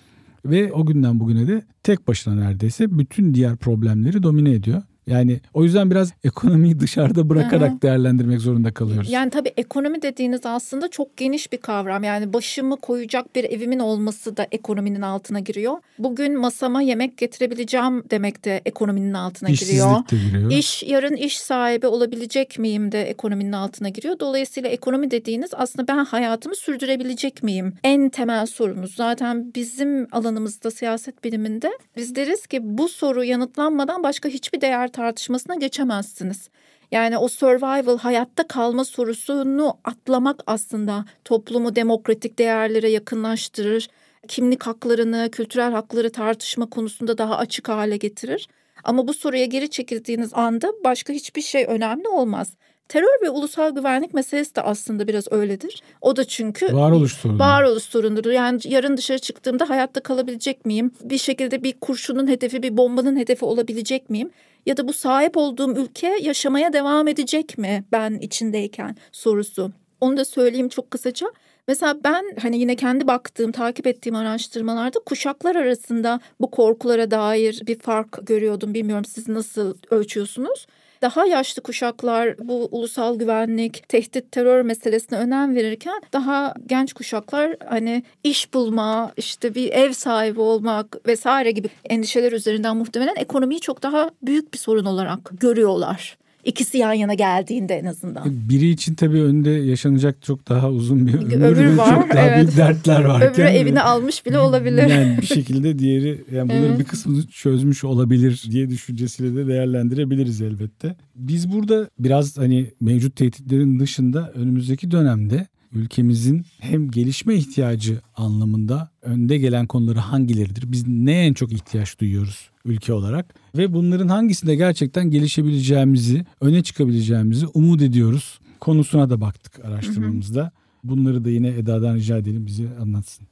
ve 0.51 0.73
o 0.73 0.87
günden 0.87 1.21
bugüne 1.21 1.49
de 1.49 1.63
tek 1.83 2.09
başına 2.09 2.35
neredeyse 2.35 2.99
bütün 2.99 3.35
diğer 3.35 3.57
problemleri 3.57 4.23
domine 4.23 4.53
ediyor. 4.53 4.83
Yani 5.07 5.41
o 5.55 5.65
yüzden 5.65 5.91
biraz 5.91 6.13
ekonomiyi 6.25 6.81
dışarıda 6.81 7.29
bırakarak 7.29 7.71
Aha. 7.71 7.83
değerlendirmek 7.83 8.41
zorunda 8.41 8.75
kalıyoruz. 8.75 9.11
Yani 9.11 9.31
tabii 9.31 9.53
ekonomi 9.57 10.03
dediğiniz 10.03 10.41
aslında 10.47 10.89
çok 10.89 11.17
geniş 11.17 11.53
bir 11.53 11.59
kavram. 11.59 12.05
Yani 12.05 12.33
başımı 12.33 12.77
koyacak 12.77 13.37
bir 13.37 13.45
evimin 13.45 13.79
olması 13.79 14.37
da 14.37 14.47
ekonominin 14.53 15.03
altına 15.03 15.41
giriyor. 15.41 15.79
Bugün 15.99 16.39
masama 16.39 16.83
yemek 16.83 17.19
getirebileceğim 17.19 18.05
demek 18.11 18.45
de 18.45 18.63
ekonominin 18.67 19.15
altına 19.15 19.49
giriyor. 19.49 20.01
İşsizlik 20.01 20.11
de 20.11 20.29
giriyor. 20.29 20.51
İş 20.51 20.83
yarın 20.83 21.17
iş 21.17 21.39
sahibi 21.39 21.87
olabilecek 21.87 22.59
miyim 22.59 22.93
de 22.93 23.03
ekonominin 23.03 23.53
altına 23.53 23.89
giriyor. 23.89 24.19
Dolayısıyla 24.21 24.71
ekonomi 24.71 25.11
dediğiniz 25.11 25.51
aslında 25.55 25.89
ben 25.89 26.05
hayatımı 26.05 26.55
sürdürebilecek 26.55 27.43
miyim? 27.43 27.75
En 27.85 28.09
temel 28.09 28.47
sorumuz. 28.47 28.95
Zaten 28.95 29.55
bizim 29.55 30.09
alanımızda 30.13 30.71
siyaset 30.71 31.25
biliminde 31.25 31.71
biz 31.97 32.15
deriz 32.15 32.47
ki 32.47 32.59
bu 32.63 32.89
soru 32.89 33.25
yanıtlanmadan 33.25 34.03
başka 34.03 34.29
hiçbir 34.29 34.61
değer 34.61 34.93
tartışmasına 34.97 35.55
geçemezsiniz. 35.55 36.49
Yani 36.93 37.19
o 37.19 37.29
survival 37.29 37.99
hayatta 37.99 38.47
kalma 38.47 38.85
sorusunu 38.85 39.75
atlamak 39.85 40.41
aslında 40.47 41.05
toplumu 41.25 41.77
demokratik 41.77 42.39
değerlere 42.39 42.91
yakınlaştırır. 42.91 43.89
Kimlik 44.29 44.63
haklarını, 44.63 45.29
kültürel 45.33 45.73
hakları 45.73 46.13
tartışma 46.13 46.71
konusunda 46.71 47.19
daha 47.19 47.37
açık 47.37 47.69
hale 47.69 47.97
getirir. 47.97 48.49
Ama 48.85 49.09
bu 49.09 49.15
soruya 49.15 49.45
geri 49.45 49.71
çekildiğiniz 49.71 50.35
anda 50.35 50.73
başka 50.85 51.13
hiçbir 51.13 51.43
şey 51.43 51.65
önemli 51.69 52.09
olmaz. 52.09 52.53
Terör 52.89 53.23
ve 53.23 53.31
ulusal 53.31 53.75
güvenlik 53.75 54.15
meselesi 54.15 54.55
de 54.55 54.63
aslında 54.63 55.09
biraz 55.09 55.33
öyledir. 55.33 55.83
O 56.01 56.17
da 56.17 56.25
çünkü 56.25 56.75
varoluş 56.75 57.13
sorunu. 57.13 57.39
Varoluş 57.39 57.83
sorunudur. 57.83 58.31
Yani 58.31 58.61
yarın 58.65 58.97
dışarı 58.97 59.19
çıktığımda 59.19 59.69
hayatta 59.69 60.01
kalabilecek 60.01 60.67
miyim? 60.67 60.91
Bir 61.03 61.19
şekilde 61.19 61.63
bir 61.63 61.73
kurşunun 61.81 62.29
hedefi, 62.29 62.63
bir 62.63 62.77
bombanın 62.77 63.17
hedefi 63.17 63.45
olabilecek 63.45 64.11
miyim? 64.11 64.31
Ya 64.67 64.77
da 64.77 64.89
bu 64.89 64.93
sahip 64.93 65.37
olduğum 65.37 65.77
ülke 65.77 66.19
yaşamaya 66.23 66.73
devam 66.73 67.09
edecek 67.09 67.59
mi 67.59 67.85
ben 67.93 68.15
içindeyken 68.15 68.97
sorusu. 69.13 69.73
Onu 70.01 70.17
da 70.17 70.25
söyleyeyim 70.25 70.69
çok 70.69 70.91
kısaca. 70.91 71.27
Mesela 71.69 71.99
ben 72.05 72.25
hani 72.43 72.59
yine 72.59 72.77
kendi 72.77 73.07
baktığım, 73.07 73.53
takip 73.53 73.87
ettiğim 73.87 74.15
araştırmalarda 74.17 74.99
kuşaklar 74.99 75.57
arasında 75.57 76.21
bu 76.41 76.51
korkulara 76.51 77.11
dair 77.11 77.63
bir 77.67 77.79
fark 77.79 78.19
görüyordum. 78.27 78.75
Bilmiyorum 78.75 79.05
siz 79.05 79.29
nasıl 79.29 79.75
ölçüyorsunuz? 79.91 80.67
Daha 81.03 81.27
yaşlı 81.27 81.63
kuşaklar 81.63 82.39
bu 82.39 82.69
ulusal 82.71 83.19
güvenlik, 83.19 83.89
tehdit, 83.89 84.33
terör 84.33 84.63
meselesine 84.63 85.19
önem 85.19 85.55
verirken 85.55 86.03
daha 86.13 86.55
genç 86.67 86.93
kuşaklar 86.93 87.57
hani 87.69 88.03
iş 88.25 88.55
bulma, 88.55 89.13
işte 89.17 89.55
bir 89.55 89.73
ev 89.73 89.93
sahibi 89.93 90.41
olmak 90.41 91.07
vesaire 91.07 91.51
gibi 91.51 91.69
endişeler 91.85 92.33
üzerinden 92.33 92.77
muhtemelen 92.77 93.17
ekonomiyi 93.17 93.61
çok 93.61 93.83
daha 93.83 94.11
büyük 94.23 94.53
bir 94.53 94.59
sorun 94.59 94.85
olarak 94.85 95.19
görüyorlar. 95.41 96.17
İkisi 96.47 96.79
yan 96.79 96.93
yana 96.93 97.15
geldiğinde 97.15 97.75
en 97.75 97.85
azından. 97.85 98.25
Biri 98.27 98.69
için 98.69 98.95
tabii 98.95 99.23
önde 99.23 99.51
yaşanacak 99.51 100.23
çok 100.23 100.49
daha 100.49 100.71
uzun 100.71 101.07
bir 101.07 101.15
ömür 101.15 101.47
Öbür 101.47 101.65
ve 101.65 101.77
var, 101.77 101.95
çok 101.95 102.15
daha 102.15 102.27
evet. 102.27 102.39
büyük 102.39 102.57
dertler 102.57 103.05
var. 103.05 103.33
Öbürü 103.33 103.47
evini 103.47 103.81
almış 103.81 104.27
bile 104.27 104.39
olabilir. 104.39 104.87
Yani 104.87 105.19
bir 105.21 105.27
şekilde 105.27 105.79
diğeri 105.79 106.25
yani 106.33 106.49
bunların 106.49 106.65
Evet. 106.65 106.79
bir 106.79 106.85
kısmını 106.85 107.27
çözmüş 107.27 107.85
olabilir 107.85 108.45
diye 108.51 108.71
düşüncesiyle 108.71 109.37
de 109.37 109.47
değerlendirebiliriz 109.47 110.43
elbette. 110.43 110.97
Biz 111.15 111.53
burada 111.53 111.89
biraz 111.99 112.39
hani 112.39 112.71
mevcut 112.81 113.17
tehditlerin 113.17 113.81
dışında 113.81 114.33
önümüzdeki 114.35 114.91
dönemde 114.91 115.47
ülkemizin 115.77 116.45
hem 116.59 116.91
gelişme 116.91 117.35
ihtiyacı 117.35 118.01
anlamında 118.17 118.91
önde 119.03 119.39
gelen 119.39 119.67
konuları 119.67 119.99
hangileridir? 119.99 120.73
Biz 120.73 120.87
neye 120.87 121.27
en 121.27 121.35
çok 121.35 121.53
ihtiyaç 121.53 121.99
duyuyoruz 121.99 122.51
ülke 122.65 122.93
olarak? 122.93 123.35
Ve 123.57 123.73
bunların 123.73 124.09
hangisinde 124.09 124.57
gerçekten 124.57 125.11
gelişebileceğimizi, 125.11 126.25
öne 126.41 126.63
çıkabileceğimizi 126.63 127.47
umut 127.47 127.83
ediyoruz 127.83 128.39
konusuna 128.61 129.11
da 129.11 129.21
baktık 129.21 129.65
araştırmamızda. 129.65 130.53
Bunları 130.85 131.25
da 131.25 131.31
yine 131.31 131.49
Eda'dan 131.49 131.95
rica 131.95 132.17
edelim 132.17 132.47
bize 132.47 132.79
anlatsın. 132.81 133.27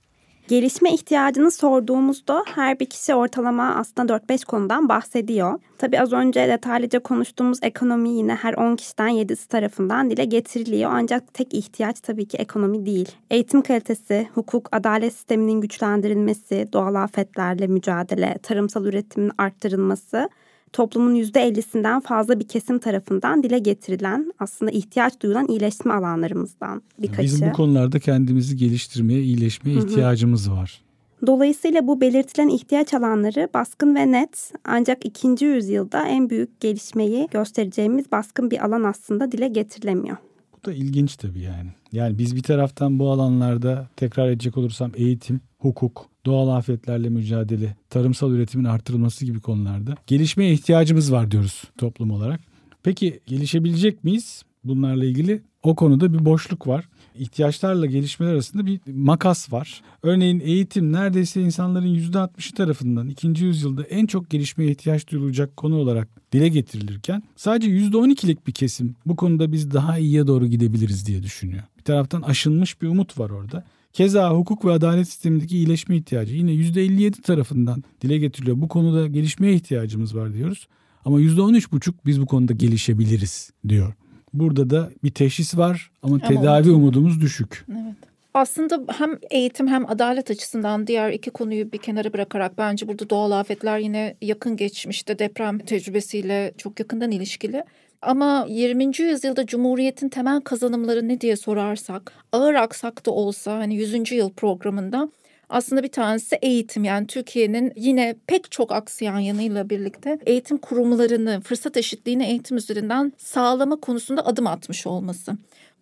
Gelişme 0.48 0.94
ihtiyacını 0.94 1.50
sorduğumuzda 1.50 2.44
her 2.54 2.80
bir 2.80 2.86
kişi 2.86 3.14
ortalama 3.14 3.74
aslında 3.74 4.12
4-5 4.16 4.44
konudan 4.44 4.88
bahsediyor. 4.88 5.60
Tabii 5.78 6.00
az 6.00 6.12
önce 6.12 6.48
detaylıca 6.48 7.00
konuştuğumuz 7.00 7.58
ekonomi 7.62 8.10
yine 8.10 8.34
her 8.34 8.54
10 8.54 8.76
kişiden 8.76 9.08
7'si 9.08 9.48
tarafından 9.48 10.10
dile 10.10 10.24
getiriliyor. 10.24 10.90
Ancak 10.94 11.34
tek 11.34 11.54
ihtiyaç 11.54 12.00
tabii 12.00 12.28
ki 12.28 12.36
ekonomi 12.36 12.86
değil. 12.86 13.08
Eğitim 13.30 13.62
kalitesi, 13.62 14.28
hukuk, 14.34 14.68
adalet 14.72 15.12
sisteminin 15.12 15.60
güçlendirilmesi, 15.60 16.68
doğal 16.72 16.94
afetlerle 16.94 17.66
mücadele, 17.66 18.38
tarımsal 18.42 18.84
üretimin 18.84 19.30
arttırılması 19.38 20.28
toplumun 20.74 21.14
%50'sinden 21.14 22.00
fazla 22.00 22.40
bir 22.40 22.48
kesim 22.48 22.78
tarafından 22.78 23.42
dile 23.42 23.58
getirilen 23.58 24.32
aslında 24.38 24.70
ihtiyaç 24.70 25.20
duyulan 25.22 25.48
iyileşme 25.48 25.92
alanlarımızdan 25.92 26.82
birkaçı. 26.98 27.22
Bizim 27.22 27.48
bu 27.48 27.52
konularda 27.52 28.00
kendimizi 28.00 28.56
geliştirmeye, 28.56 29.22
iyileşmeye 29.22 29.78
ihtiyacımız 29.78 30.50
var. 30.50 30.80
Dolayısıyla 31.26 31.86
bu 31.86 32.00
belirtilen 32.00 32.48
ihtiyaç 32.48 32.94
alanları 32.94 33.48
baskın 33.54 33.94
ve 33.94 34.12
net 34.12 34.52
ancak 34.64 35.06
ikinci 35.06 35.44
yüzyılda 35.44 36.06
en 36.06 36.30
büyük 36.30 36.60
gelişmeyi 36.60 37.28
göstereceğimiz 37.30 38.12
baskın 38.12 38.50
bir 38.50 38.64
alan 38.64 38.82
aslında 38.82 39.32
dile 39.32 39.48
getirilemiyor. 39.48 40.16
Bu 40.56 40.64
da 40.64 40.72
ilginç 40.72 41.16
tabii 41.16 41.40
yani. 41.40 41.70
Yani 41.92 42.18
biz 42.18 42.36
bir 42.36 42.42
taraftan 42.42 42.98
bu 42.98 43.10
alanlarda 43.10 43.88
tekrar 43.96 44.28
edecek 44.28 44.56
olursam 44.56 44.90
eğitim, 44.94 45.40
hukuk, 45.58 46.06
doğal 46.26 46.48
afetlerle 46.48 47.08
mücadele, 47.08 47.76
tarımsal 47.90 48.32
üretimin 48.32 48.64
artırılması 48.64 49.24
gibi 49.24 49.40
konularda 49.40 49.94
gelişmeye 50.06 50.52
ihtiyacımız 50.52 51.12
var 51.12 51.30
diyoruz 51.30 51.62
toplum 51.78 52.10
olarak. 52.10 52.40
Peki 52.82 53.20
gelişebilecek 53.26 54.04
miyiz? 54.04 54.42
Bunlarla 54.64 55.04
ilgili 55.04 55.42
o 55.62 55.74
konuda 55.74 56.12
bir 56.12 56.24
boşluk 56.24 56.66
var. 56.66 56.88
İhtiyaçlarla 57.18 57.86
gelişmeler 57.86 58.32
arasında 58.32 58.66
bir 58.66 58.80
makas 58.86 59.52
var. 59.52 59.82
Örneğin 60.02 60.40
eğitim 60.40 60.92
neredeyse 60.92 61.42
insanların 61.42 61.94
%60'ı 61.94 62.54
tarafından 62.54 63.08
2. 63.08 63.26
yüzyılda 63.44 63.82
en 63.82 64.06
çok 64.06 64.30
gelişmeye 64.30 64.70
ihtiyaç 64.70 65.08
duyulacak 65.08 65.56
konu 65.56 65.76
olarak 65.76 66.32
dile 66.32 66.48
getirilirken 66.48 67.22
sadece 67.36 67.70
%12'lik 67.70 68.46
bir 68.46 68.52
kesim 68.52 68.96
bu 69.06 69.16
konuda 69.16 69.52
biz 69.52 69.70
daha 69.70 69.98
iyiye 69.98 70.26
doğru 70.26 70.46
gidebiliriz 70.46 71.06
diye 71.06 71.22
düşünüyor. 71.22 71.62
Bir 71.78 71.82
taraftan 71.82 72.22
aşılmış 72.22 72.82
bir 72.82 72.88
umut 72.88 73.18
var 73.18 73.30
orada. 73.30 73.64
Keza 73.94 74.30
hukuk 74.30 74.64
ve 74.64 74.72
adalet 74.72 75.08
sistemindeki 75.08 75.56
iyileşme 75.56 75.96
ihtiyacı 75.96 76.34
yine 76.34 76.50
%57 76.52 77.22
tarafından 77.22 77.84
dile 78.00 78.18
getiriliyor. 78.18 78.60
Bu 78.60 78.68
konuda 78.68 79.06
gelişmeye 79.06 79.54
ihtiyacımız 79.54 80.16
var 80.16 80.34
diyoruz. 80.34 80.68
Ama 81.04 81.20
%13,5 81.20 81.94
biz 82.06 82.20
bu 82.20 82.26
konuda 82.26 82.52
gelişebiliriz 82.52 83.50
diyor. 83.68 83.92
Burada 84.32 84.70
da 84.70 84.90
bir 85.04 85.10
teşhis 85.10 85.56
var 85.56 85.90
ama, 86.02 86.14
Ama 86.16 86.28
tedavi 86.28 86.68
umut- 86.68 86.76
umudumuz 86.76 87.20
düşük. 87.20 87.64
Evet. 87.72 87.94
Aslında 88.34 88.84
hem 88.98 89.18
eğitim 89.30 89.68
hem 89.68 89.90
adalet 89.90 90.30
açısından 90.30 90.86
diğer 90.86 91.12
iki 91.12 91.30
konuyu 91.30 91.72
bir 91.72 91.78
kenara 91.78 92.12
bırakarak 92.12 92.58
bence 92.58 92.88
burada 92.88 93.10
doğal 93.10 93.30
afetler 93.30 93.78
yine 93.78 94.16
yakın 94.22 94.56
geçmişte 94.56 95.18
deprem 95.18 95.58
tecrübesiyle 95.58 96.54
çok 96.58 96.80
yakından 96.80 97.10
ilişkili. 97.10 97.64
Ama 98.06 98.46
20. 98.48 99.00
yüzyılda 99.00 99.46
Cumhuriyet'in 99.46 100.08
temel 100.08 100.40
kazanımları 100.40 101.08
ne 101.08 101.20
diye 101.20 101.36
sorarsak, 101.36 102.12
ağır 102.32 102.54
aksak 102.54 103.06
da 103.06 103.10
olsa 103.10 103.58
hani 103.58 103.74
100. 103.74 104.12
yıl 104.12 104.30
programında 104.30 105.08
aslında 105.48 105.82
bir 105.82 105.88
tanesi 105.92 106.38
eğitim 106.42 106.84
yani 106.84 107.06
Türkiye'nin 107.06 107.72
yine 107.76 108.16
pek 108.26 108.50
çok 108.50 108.72
aksayan 108.72 109.18
yanıyla 109.18 109.70
birlikte 109.70 110.18
eğitim 110.26 110.58
kurumlarını, 110.58 111.40
fırsat 111.40 111.76
eşitliğini 111.76 112.24
eğitim 112.24 112.56
üzerinden 112.56 113.12
sağlama 113.18 113.76
konusunda 113.76 114.26
adım 114.26 114.46
atmış 114.46 114.86
olması. 114.86 115.32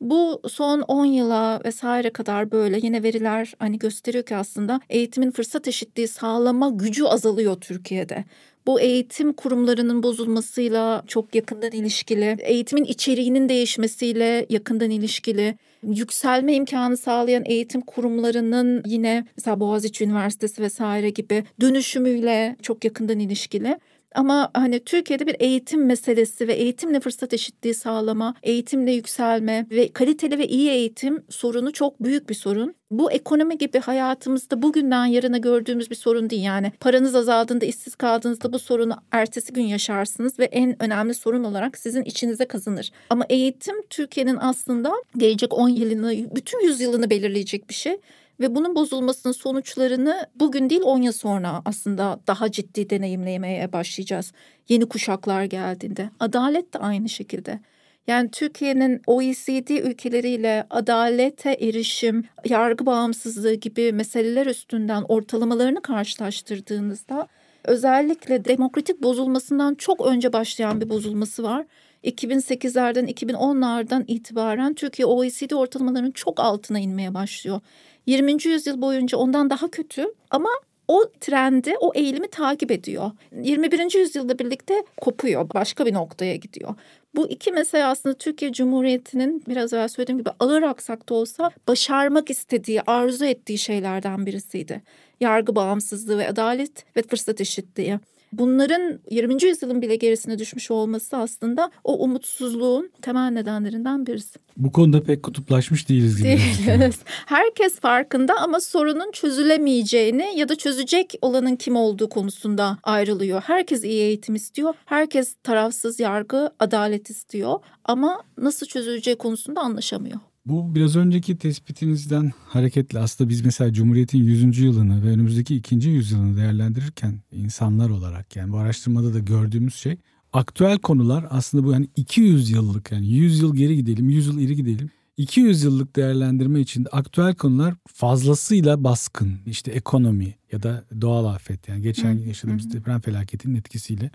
Bu 0.01 0.41
son 0.49 0.81
10 0.81 1.05
yıla 1.05 1.61
vesaire 1.65 2.11
kadar 2.11 2.51
böyle 2.51 2.79
yine 2.83 3.03
veriler 3.03 3.55
hani 3.59 3.79
gösteriyor 3.79 4.25
ki 4.25 4.37
aslında 4.37 4.81
eğitimin 4.91 5.31
fırsat 5.31 5.69
eşitliği 5.69 6.09
sağlama 6.09 6.71
gücü 6.71 7.05
azalıyor 7.05 7.61
Türkiye'de. 7.61 8.25
Bu 8.67 8.81
eğitim 8.81 9.33
kurumlarının 9.33 10.03
bozulmasıyla 10.03 11.03
çok 11.07 11.35
yakından 11.35 11.73
ilişkili, 11.73 12.37
eğitimin 12.41 12.85
içeriğinin 12.85 13.49
değişmesiyle 13.49 14.47
yakından 14.51 14.91
ilişkili, 14.91 15.57
yükselme 15.83 16.55
imkanı 16.55 16.97
sağlayan 16.97 17.43
eğitim 17.47 17.81
kurumlarının 17.81 18.83
yine 18.87 19.27
mesela 19.37 19.61
Boğaziçi 19.61 20.05
Üniversitesi 20.05 20.63
vesaire 20.63 21.11
gibi 21.11 21.45
dönüşümüyle 21.61 22.57
çok 22.63 22.85
yakından 22.85 23.19
ilişkili. 23.19 23.79
Ama 24.15 24.51
hani 24.55 24.81
Türkiye'de 24.85 25.27
bir 25.27 25.37
eğitim 25.39 25.87
meselesi 25.87 26.49
ve 26.49 26.53
eğitimle 26.53 27.01
fırsat 27.01 27.35
eşitliği 27.35 27.75
sağlama, 27.75 28.35
eğitimle 28.43 28.93
yükselme 28.93 29.67
ve 29.71 29.93
kaliteli 29.93 30.39
ve 30.39 30.47
iyi 30.47 30.71
eğitim 30.71 31.25
sorunu 31.31 31.73
çok 31.73 32.03
büyük 32.03 32.29
bir 32.29 32.35
sorun. 32.35 32.75
Bu 32.91 33.13
ekonomi 33.13 33.59
gibi 33.59 33.79
hayatımızda 33.79 34.63
bugünden 34.63 35.07
yarına 35.07 35.39
gördüğümüz 35.39 35.91
bir 35.91 35.97
sorun 35.97 36.31
değil. 36.31 36.43
Yani 36.43 36.73
paranız 36.81 37.15
azaldığında, 37.15 37.65
işsiz 37.65 37.95
kaldığınızda 37.95 38.53
bu 38.53 38.59
sorunu 38.59 38.95
ertesi 39.13 39.53
gün 39.53 39.63
yaşarsınız 39.63 40.39
ve 40.39 40.45
en 40.45 40.83
önemli 40.83 41.15
sorun 41.15 41.45
olarak 41.45 41.79
sizin 41.79 42.03
içinize 42.05 42.45
kazınır. 42.45 42.91
Ama 43.11 43.27
eğitim 43.29 43.83
Türkiye'nin 43.91 44.37
aslında 44.41 44.93
gelecek 45.17 45.55
10 45.55 45.69
yılını, 45.69 46.35
bütün 46.37 46.65
yüzyılını 46.67 47.11
belirleyecek 47.11 47.69
bir 47.69 47.75
şey. 47.75 47.97
Ve 48.43 48.55
bunun 48.55 48.75
bozulmasının 48.75 49.33
sonuçlarını 49.33 50.27
bugün 50.35 50.71
değil 50.71 50.81
10 50.85 51.03
yıl 51.03 51.13
sonra 51.13 51.63
aslında 51.65 52.21
daha 52.27 52.51
ciddi 52.51 52.91
deneyimlemeye 52.91 53.73
başlayacağız. 53.73 54.33
Yeni 54.69 54.89
kuşaklar 54.89 55.45
geldiğinde. 55.45 56.11
Adalet 56.21 56.75
de 56.75 56.79
aynı 56.79 57.09
şekilde. 57.09 57.61
Yani 58.07 58.31
Türkiye'nin 58.31 59.03
OECD 59.07 59.69
ülkeleriyle 59.69 60.67
adalete 60.71 61.51
erişim, 61.51 62.25
yargı 62.45 62.87
bağımsızlığı 62.87 63.55
gibi 63.55 63.93
meseleler 63.93 64.47
üstünden 64.47 65.05
ortalamalarını 65.09 65.83
karşılaştırdığınızda 65.83 67.29
özellikle 67.65 68.45
demokratik 68.45 69.03
bozulmasından 69.03 69.75
çok 69.75 70.07
önce 70.07 70.33
başlayan 70.33 70.81
bir 70.81 70.89
bozulması 70.89 71.43
var. 71.43 71.67
2008'lerden 72.05 73.07
2010'lardan 73.07 74.05
itibaren 74.07 74.75
Türkiye 74.75 75.07
OECD 75.07 75.51
ortalamalarının 75.51 76.11
çok 76.11 76.41
altına 76.41 76.79
inmeye 76.79 77.15
başlıyor. 77.15 77.61
20. 78.07 78.45
yüzyıl 78.45 78.83
boyunca 78.83 79.19
ondan 79.19 79.51
daha 79.51 79.71
kötü 79.71 80.07
ama 80.31 80.49
o 80.89 81.05
trendi, 81.21 81.75
o 81.81 81.93
eğilimi 81.95 82.29
takip 82.29 82.71
ediyor. 82.71 83.11
21. 83.43 83.99
yüzyılda 83.99 84.39
birlikte 84.39 84.85
kopuyor, 85.01 85.51
başka 85.55 85.87
bir 85.87 85.95
noktaya 85.95 86.37
gidiyor. 86.37 86.75
Bu 87.15 87.29
iki 87.29 87.53
mesele 87.53 87.85
aslında 87.85 88.15
Türkiye 88.15 88.53
Cumhuriyeti'nin 88.53 89.43
biraz 89.49 89.73
evvel 89.73 89.89
söylediğim 89.89 90.19
gibi 90.19 90.31
ağır 90.41 90.63
aksakta 90.63 91.15
olsa 91.15 91.51
başarmak 91.69 92.31
istediği, 92.31 92.83
arzu 92.83 93.25
ettiği 93.25 93.59
şeylerden 93.59 94.27
birisiydi. 94.27 94.83
Yargı 95.21 95.55
bağımsızlığı 95.55 96.19
ve 96.19 96.29
adalet 96.29 96.97
ve 96.97 97.03
fırsat 97.03 97.41
eşitliği. 97.41 97.99
Bunların 98.33 99.01
20. 99.11 99.45
yüzyılın 99.45 99.83
bile 99.83 99.97
gerisine 99.97 100.39
düşmüş 100.39 100.71
olması 100.71 101.17
aslında 101.17 101.71
o 101.85 102.05
umutsuzluğun 102.05 102.91
temel 103.03 103.31
nedenlerinden 103.31 104.07
birisi. 104.07 104.39
Bu 104.57 104.73
konuda 104.73 105.03
pek 105.03 105.23
kutuplaşmış 105.23 105.89
değiliz 105.89 106.17
gibi. 106.17 106.29
Değiliz. 106.29 106.99
Herkes 107.27 107.81
farkında 107.81 108.35
ama 108.41 108.61
sorunun 108.61 109.13
çözülemeyeceğini 109.13 110.33
ya 110.37 110.49
da 110.49 110.57
çözecek 110.57 111.15
olanın 111.23 111.57
kim 111.57 111.77
olduğu 111.77 112.09
konusunda 112.09 112.79
ayrılıyor. 112.83 113.43
Herkes 113.43 113.85
iyi 113.85 114.01
eğitim 114.01 114.35
istiyor. 114.35 114.75
Herkes 114.85 115.37
tarafsız 115.43 116.01
yargı, 116.01 116.51
adalet 116.59 117.11
istiyor 117.11 117.59
ama 117.85 118.23
nasıl 118.39 118.67
çözüleceği 118.67 119.17
konusunda 119.17 119.61
anlaşamıyor. 119.61 120.19
Bu 120.47 120.75
biraz 120.75 120.97
önceki 120.97 121.39
tespitinizden 121.39 122.33
hareketle 122.47 122.99
aslında 122.99 123.31
biz 123.31 123.45
mesela 123.45 123.73
Cumhuriyet'in 123.73 124.19
100. 124.19 124.59
yılını 124.59 125.05
ve 125.05 125.09
önümüzdeki 125.09 125.57
2. 125.57 125.89
yüzyılını 125.89 126.37
değerlendirirken 126.37 127.21
insanlar 127.33 127.91
olarak 127.91 128.37
yani 128.37 128.53
bu 128.53 128.57
araştırmada 128.57 129.15
da 129.15 129.19
gördüğümüz 129.19 129.75
şey 129.75 129.97
aktüel 130.33 130.79
konular 130.79 131.27
aslında 131.31 131.65
bu 131.65 131.73
yani 131.73 131.89
200 131.97 132.51
yıllık 132.51 132.93
yani 132.93 133.07
100 133.07 133.41
yıl 133.41 133.57
geri 133.57 133.77
gidelim 133.77 134.11
100 134.11 134.27
yıl 134.27 134.39
ileri 134.39 134.57
gidelim 134.57 134.91
200 135.17 135.63
yıllık 135.63 135.97
değerlendirme 135.97 136.61
için 136.61 136.87
aktüel 136.93 137.35
konular 137.35 137.75
fazlasıyla 137.87 138.85
baskın. 138.85 139.39
İşte 139.47 139.71
ekonomi 139.71 140.35
ya 140.53 140.63
da 140.63 140.85
doğal 141.01 141.25
afet 141.25 141.69
yani 141.69 141.83
geçen 141.83 142.19
yaşadığımız 142.19 142.73
deprem 142.73 143.01
felaketinin 143.01 143.55
etkisiyle. 143.55 144.11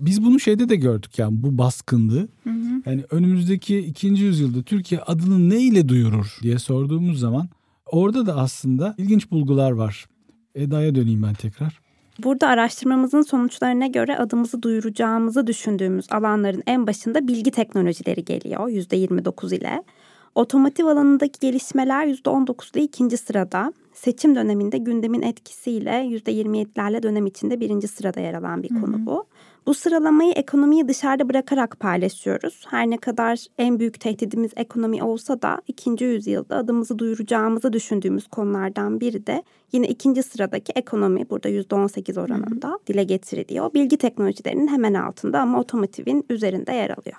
Biz 0.00 0.24
bunu 0.24 0.40
şeyde 0.40 0.68
de 0.68 0.76
gördük 0.76 1.18
yani 1.18 1.42
bu 1.42 1.58
baskınlığı. 1.58 2.28
Yani 2.86 3.04
önümüzdeki 3.10 3.78
ikinci 3.78 4.24
yüzyılda 4.24 4.62
Türkiye 4.62 5.00
adını 5.00 5.48
ne 5.48 5.60
ile 5.60 5.88
duyurur 5.88 6.38
diye 6.42 6.58
sorduğumuz 6.58 7.20
zaman 7.20 7.48
orada 7.86 8.26
da 8.26 8.36
aslında 8.36 8.94
ilginç 8.98 9.30
bulgular 9.30 9.70
var. 9.70 10.06
Eda'ya 10.54 10.94
döneyim 10.94 11.22
ben 11.22 11.34
tekrar. 11.34 11.80
Burada 12.22 12.48
araştırmamızın 12.48 13.22
sonuçlarına 13.22 13.86
göre 13.86 14.16
adımızı 14.18 14.62
duyuracağımızı 14.62 15.46
düşündüğümüz 15.46 16.12
alanların 16.12 16.62
en 16.66 16.86
başında 16.86 17.28
bilgi 17.28 17.50
teknolojileri 17.50 18.24
geliyor 18.24 18.68
%29 18.68 19.54
ile. 19.54 19.82
Otomotiv 20.34 20.86
alanındaki 20.86 21.40
gelişmeler 21.40 22.06
%19 22.06 22.74
ile 22.74 22.82
ikinci 22.84 23.16
sırada. 23.16 23.72
Seçim 23.92 24.34
döneminde 24.34 24.78
gündemin 24.78 25.22
etkisiyle 25.22 25.90
%27'lerle 25.90 27.02
dönem 27.02 27.26
içinde 27.26 27.60
birinci 27.60 27.88
sırada 27.88 28.20
yer 28.20 28.34
alan 28.34 28.62
bir 28.62 28.68
konu 28.68 29.06
bu. 29.06 29.26
Bu 29.66 29.74
sıralamayı 29.74 30.32
ekonomiyi 30.32 30.88
dışarıda 30.88 31.28
bırakarak 31.28 31.80
paylaşıyoruz. 31.80 32.64
Her 32.70 32.90
ne 32.90 32.96
kadar 32.96 33.38
en 33.58 33.78
büyük 33.80 34.00
tehdidimiz 34.00 34.50
ekonomi 34.56 35.02
olsa 35.02 35.42
da 35.42 35.62
ikinci 35.68 36.04
yüzyılda 36.04 36.56
adımızı 36.56 36.98
duyuracağımızı 36.98 37.72
düşündüğümüz 37.72 38.26
konulardan 38.26 39.00
biri 39.00 39.26
de 39.26 39.42
yine 39.72 39.88
ikinci 39.88 40.22
sıradaki 40.22 40.72
ekonomi 40.72 41.30
burada 41.30 41.48
%18 41.48 42.20
oranında 42.20 42.78
dile 42.86 43.04
getiriliyor. 43.04 43.74
Bilgi 43.74 43.96
teknolojilerinin 43.96 44.68
hemen 44.68 44.94
altında 44.94 45.40
ama 45.40 45.60
otomotivin 45.60 46.24
üzerinde 46.30 46.72
yer 46.72 46.90
alıyor. 46.90 47.16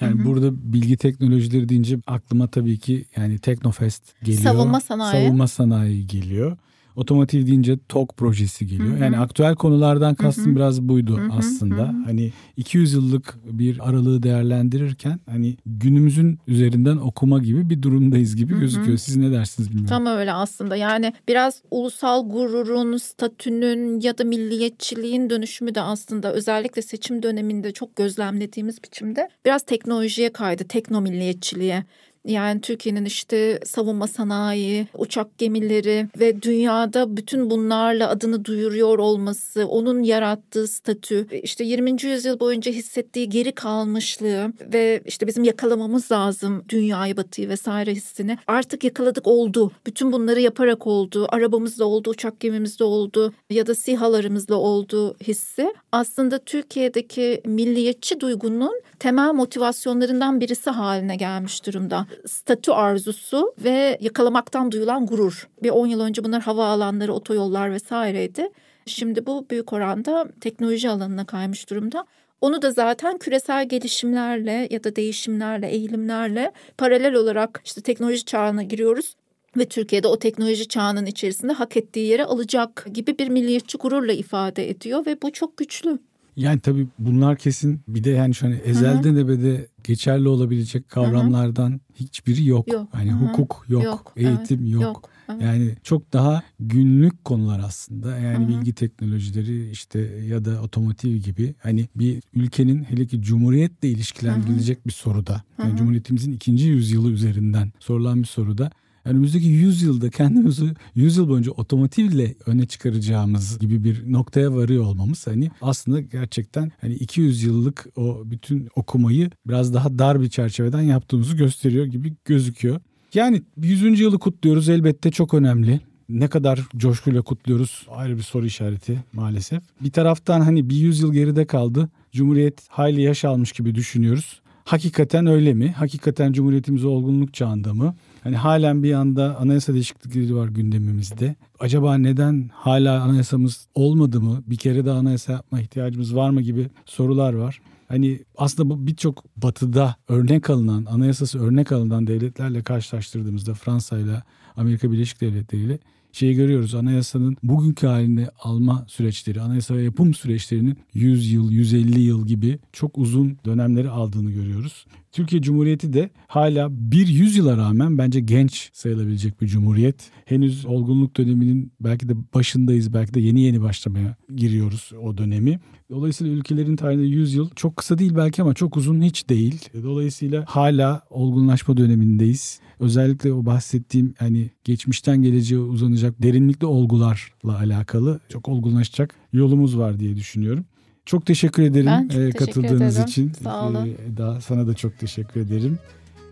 Yani 0.00 0.18
hı 0.18 0.22
hı. 0.22 0.26
burada 0.26 0.72
bilgi 0.72 0.96
teknolojileri 0.96 1.68
deyince 1.68 1.98
aklıma 2.06 2.46
tabii 2.46 2.78
ki 2.78 3.04
yani 3.16 3.38
Teknofest 3.38 4.02
geliyor. 4.22 4.42
Savunma 4.42 4.80
sanayi. 4.80 5.26
Savunma 5.26 5.48
sanayi 5.48 6.06
geliyor. 6.06 6.56
Otomotiv 6.96 7.46
deyince 7.46 7.78
TOK 7.88 8.16
projesi 8.16 8.66
geliyor. 8.66 8.94
Hı-hı. 8.94 9.04
Yani 9.04 9.18
aktüel 9.18 9.54
konulardan 9.54 10.14
kastım 10.14 10.46
Hı-hı. 10.46 10.56
biraz 10.56 10.82
buydu 10.82 11.18
Hı-hı. 11.18 11.32
aslında. 11.32 11.82
Hı-hı. 11.82 12.04
Hani 12.04 12.32
200 12.56 12.92
yıllık 12.92 13.38
bir 13.44 13.88
aralığı 13.88 14.22
değerlendirirken 14.22 15.20
hani 15.30 15.56
günümüzün 15.66 16.38
üzerinden 16.46 16.96
okuma 16.96 17.38
gibi 17.38 17.70
bir 17.70 17.82
durumdayız 17.82 18.36
gibi 18.36 18.52
Hı-hı. 18.52 18.60
gözüküyor. 18.60 18.98
Siz 18.98 19.16
ne 19.16 19.32
dersiniz 19.32 19.70
bilmiyorum. 19.70 19.88
Tam 19.88 20.06
öyle 20.06 20.32
aslında. 20.32 20.76
Yani 20.76 21.12
biraz 21.28 21.62
ulusal 21.70 22.28
gururun, 22.28 22.96
statünün 22.96 24.00
ya 24.00 24.18
da 24.18 24.24
milliyetçiliğin 24.24 25.30
dönüşümü 25.30 25.74
de 25.74 25.80
aslında 25.80 26.32
özellikle 26.32 26.82
seçim 26.82 27.22
döneminde 27.22 27.72
çok 27.72 27.96
gözlemlediğimiz 27.96 28.82
biçimde 28.84 29.28
biraz 29.44 29.62
teknolojiye 29.62 30.32
kaydı, 30.32 30.64
tekno 30.64 31.00
milliyetçiliğe. 31.00 31.84
Yani 32.26 32.60
Türkiye'nin 32.60 33.04
işte 33.04 33.60
savunma 33.64 34.06
sanayi, 34.06 34.86
uçak 34.94 35.38
gemileri 35.38 36.08
ve 36.18 36.42
dünyada 36.42 37.16
bütün 37.16 37.50
bunlarla 37.50 38.08
adını 38.08 38.44
duyuruyor 38.44 38.98
olması, 38.98 39.66
onun 39.66 40.02
yarattığı 40.02 40.68
statü, 40.68 41.26
işte 41.42 41.64
20. 41.64 42.02
yüzyıl 42.02 42.40
boyunca 42.40 42.72
hissettiği 42.72 43.28
geri 43.28 43.52
kalmışlığı 43.52 44.52
ve 44.72 45.02
işte 45.06 45.26
bizim 45.26 45.44
yakalamamız 45.44 46.12
lazım 46.12 46.64
dünyayı, 46.68 47.16
batıyı 47.16 47.48
vesaire 47.48 47.94
hissini. 47.94 48.38
Artık 48.46 48.84
yakaladık 48.84 49.26
oldu. 49.26 49.72
Bütün 49.86 50.12
bunları 50.12 50.40
yaparak 50.40 50.86
oldu. 50.86 51.26
Arabamızda 51.28 51.84
oldu, 51.84 52.10
uçak 52.10 52.40
gemimizde 52.40 52.84
oldu 52.84 53.32
ya 53.50 53.66
da 53.66 53.74
sihalarımızla 53.74 54.54
oldu 54.54 55.16
hissi. 55.22 55.74
Aslında 55.92 56.38
Türkiye'deki 56.38 57.40
milliyetçi 57.44 58.20
duygunun 58.20 58.80
temel 58.98 59.32
motivasyonlarından 59.32 60.40
birisi 60.40 60.70
haline 60.70 61.16
gelmiş 61.16 61.66
durumda 61.66 62.06
statü 62.26 62.72
arzusu 62.72 63.54
ve 63.64 63.98
yakalamaktan 64.00 64.72
duyulan 64.72 65.06
gurur. 65.06 65.48
Bir 65.62 65.70
10 65.70 65.86
yıl 65.86 66.00
önce 66.00 66.24
bunlar 66.24 66.42
hava 66.42 66.66
alanları, 66.66 67.12
otoyollar 67.12 67.72
vesaireydi. 67.72 68.48
Şimdi 68.86 69.26
bu 69.26 69.46
büyük 69.50 69.72
oranda 69.72 70.28
teknoloji 70.40 70.90
alanına 70.90 71.26
kaymış 71.26 71.70
durumda. 71.70 72.06
Onu 72.40 72.62
da 72.62 72.70
zaten 72.70 73.18
küresel 73.18 73.68
gelişimlerle 73.68 74.68
ya 74.70 74.84
da 74.84 74.96
değişimlerle, 74.96 75.68
eğilimlerle 75.68 76.52
paralel 76.78 77.14
olarak 77.14 77.62
işte 77.64 77.80
teknoloji 77.80 78.24
çağına 78.24 78.62
giriyoruz 78.62 79.14
ve 79.56 79.68
Türkiye'de 79.68 80.08
o 80.08 80.18
teknoloji 80.18 80.68
çağının 80.68 81.06
içerisinde 81.06 81.52
hak 81.52 81.76
ettiği 81.76 82.06
yere 82.06 82.24
alacak 82.24 82.86
gibi 82.92 83.18
bir 83.18 83.28
milliyetçi 83.28 83.78
gururla 83.78 84.12
ifade 84.12 84.70
ediyor 84.70 85.06
ve 85.06 85.22
bu 85.22 85.32
çok 85.32 85.56
güçlü. 85.56 85.98
Yani 86.40 86.60
tabii 86.60 86.86
bunlar 86.98 87.36
kesin 87.36 87.80
bir 87.88 88.04
de 88.04 88.10
yani 88.10 88.34
şu 88.34 88.46
hani 88.46 88.54
ezelden 88.54 89.16
ebede 89.16 89.66
geçerli 89.84 90.28
olabilecek 90.28 90.88
kavramlardan 90.88 91.70
Hı-hı. 91.70 91.80
hiçbiri 91.94 92.46
yok. 92.46 92.72
yok. 92.72 92.88
Hani 92.92 93.12
Hı-hı. 93.12 93.18
hukuk 93.20 93.64
yok, 93.68 93.84
yok 93.84 94.12
eğitim 94.16 94.60
evet. 94.60 94.72
yok. 94.72 94.82
yok. 94.82 95.10
Yani 95.40 95.76
çok 95.82 96.12
daha 96.12 96.42
günlük 96.60 97.24
konular 97.24 97.60
aslında. 97.64 98.18
Yani 98.18 98.38
Hı-hı. 98.38 98.48
bilgi 98.48 98.72
teknolojileri 98.72 99.70
işte 99.70 100.00
ya 100.28 100.44
da 100.44 100.62
otomotiv 100.62 101.16
gibi 101.16 101.54
hani 101.58 101.88
bir 101.96 102.22
ülkenin 102.34 102.84
hele 102.84 103.06
ki 103.06 103.22
cumhuriyetle 103.22 103.88
ilişkilendirilecek 103.88 104.76
Hı-hı. 104.76 104.86
bir 104.86 104.92
soruda. 104.92 105.42
Yani 105.58 105.68
Hı-hı. 105.68 105.76
Cumhuriyetimizin 105.76 106.32
ikinci 106.32 106.66
yüzyılı 106.66 107.10
üzerinden 107.10 107.72
sorulan 107.78 108.22
bir 108.22 108.28
soruda 108.28 108.70
önümüzdeki 109.04 109.46
100 109.46 109.82
yılda 109.82 110.10
kendimizi 110.10 110.74
100 110.94 111.16
yıl 111.16 111.28
boyunca 111.28 111.52
otomotivle 111.52 112.34
öne 112.46 112.66
çıkaracağımız 112.66 113.58
gibi 113.58 113.84
bir 113.84 114.12
noktaya 114.12 114.54
varıyor 114.54 114.84
olmamız 114.84 115.26
hani 115.26 115.50
aslında 115.62 116.00
gerçekten 116.00 116.72
hani 116.80 116.94
200 116.94 117.42
yıllık 117.42 117.86
o 117.96 118.22
bütün 118.24 118.68
okumayı 118.74 119.30
biraz 119.46 119.74
daha 119.74 119.98
dar 119.98 120.20
bir 120.20 120.28
çerçeveden 120.28 120.82
yaptığımızı 120.82 121.36
gösteriyor 121.36 121.86
gibi 121.86 122.14
gözüküyor. 122.24 122.80
Yani 123.14 123.42
100. 123.56 124.00
yılı 124.00 124.18
kutluyoruz 124.18 124.68
elbette 124.68 125.10
çok 125.10 125.34
önemli 125.34 125.80
ne 126.08 126.28
kadar 126.28 126.60
coşkuyla 126.76 127.22
kutluyoruz 127.22 127.86
ayrı 127.90 128.16
bir 128.16 128.22
soru 128.22 128.46
işareti 128.46 129.04
maalesef. 129.12 129.62
Bir 129.80 129.90
taraftan 129.90 130.40
hani 130.40 130.70
bir 130.70 130.76
yüzyıl 130.76 131.12
geride 131.12 131.46
kaldı. 131.46 131.88
Cumhuriyet 132.12 132.68
hayli 132.68 133.02
yaş 133.02 133.24
almış 133.24 133.52
gibi 133.52 133.74
düşünüyoruz. 133.74 134.40
Hakikaten 134.64 135.26
öyle 135.26 135.54
mi? 135.54 135.74
Hakikaten 135.76 136.32
Cumhuriyetimiz 136.32 136.84
olgunluk 136.84 137.34
çağında 137.34 137.74
mı? 137.74 137.94
Hani 138.24 138.36
halen 138.36 138.82
bir 138.82 138.92
anda 138.92 139.36
anayasa 139.36 139.72
değişiklikleri 139.72 140.36
var 140.36 140.48
gündemimizde. 140.48 141.36
Acaba 141.60 141.94
neden 141.98 142.50
hala 142.54 143.02
anayasamız 143.02 143.66
olmadı 143.74 144.20
mı? 144.20 144.42
Bir 144.46 144.56
kere 144.56 144.84
de 144.84 144.90
anayasa 144.90 145.32
yapma 145.32 145.60
ihtiyacımız 145.60 146.16
var 146.16 146.30
mı 146.30 146.40
gibi 146.40 146.70
sorular 146.86 147.32
var. 147.32 147.60
Hani 147.88 148.20
aslında 148.36 148.70
bu 148.70 148.86
birçok 148.86 149.24
batıda 149.36 149.96
örnek 150.08 150.50
alınan, 150.50 150.84
anayasası 150.84 151.40
örnek 151.40 151.72
alınan 151.72 152.06
devletlerle 152.06 152.62
karşılaştırdığımızda 152.62 153.54
Fransa 153.54 153.98
ile 153.98 154.22
Amerika 154.56 154.92
Birleşik 154.92 155.20
Devletleri 155.20 155.62
ile 155.62 155.78
şeyi 156.12 156.34
görüyoruz. 156.34 156.74
Anayasanın 156.74 157.36
bugünkü 157.42 157.86
halinde 157.86 158.30
alma 158.42 158.84
süreçleri, 158.88 159.40
anayasa 159.40 159.80
yapım 159.80 160.14
süreçlerinin 160.14 160.78
100 160.94 161.32
yıl, 161.32 161.50
150 161.50 162.00
yıl 162.00 162.26
gibi 162.26 162.58
çok 162.72 162.98
uzun 162.98 163.38
dönemleri 163.44 163.90
aldığını 163.90 164.30
görüyoruz. 164.30 164.86
Türkiye 165.12 165.42
Cumhuriyeti 165.42 165.92
de 165.92 166.10
hala 166.26 166.68
bir 166.70 167.06
yüzyıla 167.08 167.56
rağmen 167.56 167.98
bence 167.98 168.20
genç 168.20 168.70
sayılabilecek 168.72 169.40
bir 169.40 169.46
cumhuriyet. 169.46 170.10
Henüz 170.24 170.66
olgunluk 170.66 171.16
döneminin 171.16 171.72
belki 171.80 172.08
de 172.08 172.12
başındayız, 172.34 172.94
belki 172.94 173.14
de 173.14 173.20
yeni 173.20 173.40
yeni 173.40 173.62
başlamaya 173.62 174.16
giriyoruz 174.36 174.90
o 175.02 175.18
dönemi. 175.18 175.60
Dolayısıyla 175.90 176.32
ülkelerin 176.32 176.76
tarihinde 176.76 177.06
100 177.06 177.34
yıl 177.34 177.50
çok 177.56 177.76
kısa 177.76 177.98
değil 177.98 178.16
belki 178.16 178.42
ama 178.42 178.54
çok 178.54 178.76
uzun 178.76 179.02
hiç 179.02 179.28
değil. 179.28 179.68
Dolayısıyla 179.82 180.44
hala 180.48 181.02
olgunlaşma 181.10 181.76
dönemindeyiz. 181.76 182.60
Özellikle 182.80 183.32
o 183.32 183.46
bahsettiğim 183.46 184.14
hani 184.18 184.50
geçmişten 184.64 185.22
geleceğe 185.22 185.58
uzanacak 185.58 186.22
derinlikli 186.22 186.66
olgularla 186.66 187.58
alakalı 187.58 188.20
çok 188.28 188.48
olgunlaşacak 188.48 189.14
yolumuz 189.32 189.78
var 189.78 190.00
diye 190.00 190.16
düşünüyorum. 190.16 190.64
Çok 191.10 191.26
teşekkür 191.26 191.62
ederim 191.62 191.86
Ben 191.86 192.08
çok 192.08 192.20
e, 192.20 192.30
teşekkür 192.30 192.46
katıldığınız 192.46 192.94
ederim. 192.96 193.08
için. 193.08 193.32
Sağ 193.44 193.66
olun. 193.66 193.86
E, 193.86 194.12
Eda 194.12 194.40
sana 194.40 194.66
da 194.66 194.74
çok 194.74 194.98
teşekkür 194.98 195.40
ederim. 195.40 195.78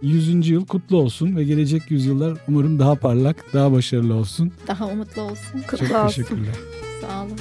100. 0.03 0.49
yıl 0.49 0.67
kutlu 0.67 0.97
olsun 0.97 1.37
ve 1.37 1.45
gelecek 1.45 1.91
yüzyıllar 1.91 2.38
umarım 2.49 2.79
daha 2.79 2.95
parlak, 2.95 3.45
daha 3.55 3.73
başarılı 3.73 4.14
olsun. 4.14 4.53
Daha 4.67 4.87
umutlu 4.87 5.23
olsun. 5.23 5.61
Kutlu 5.71 5.87
çok 5.87 5.97
olsun. 5.97 6.07
teşekkürler. 6.23 6.55
Sağ 7.01 7.25
olun. 7.25 7.37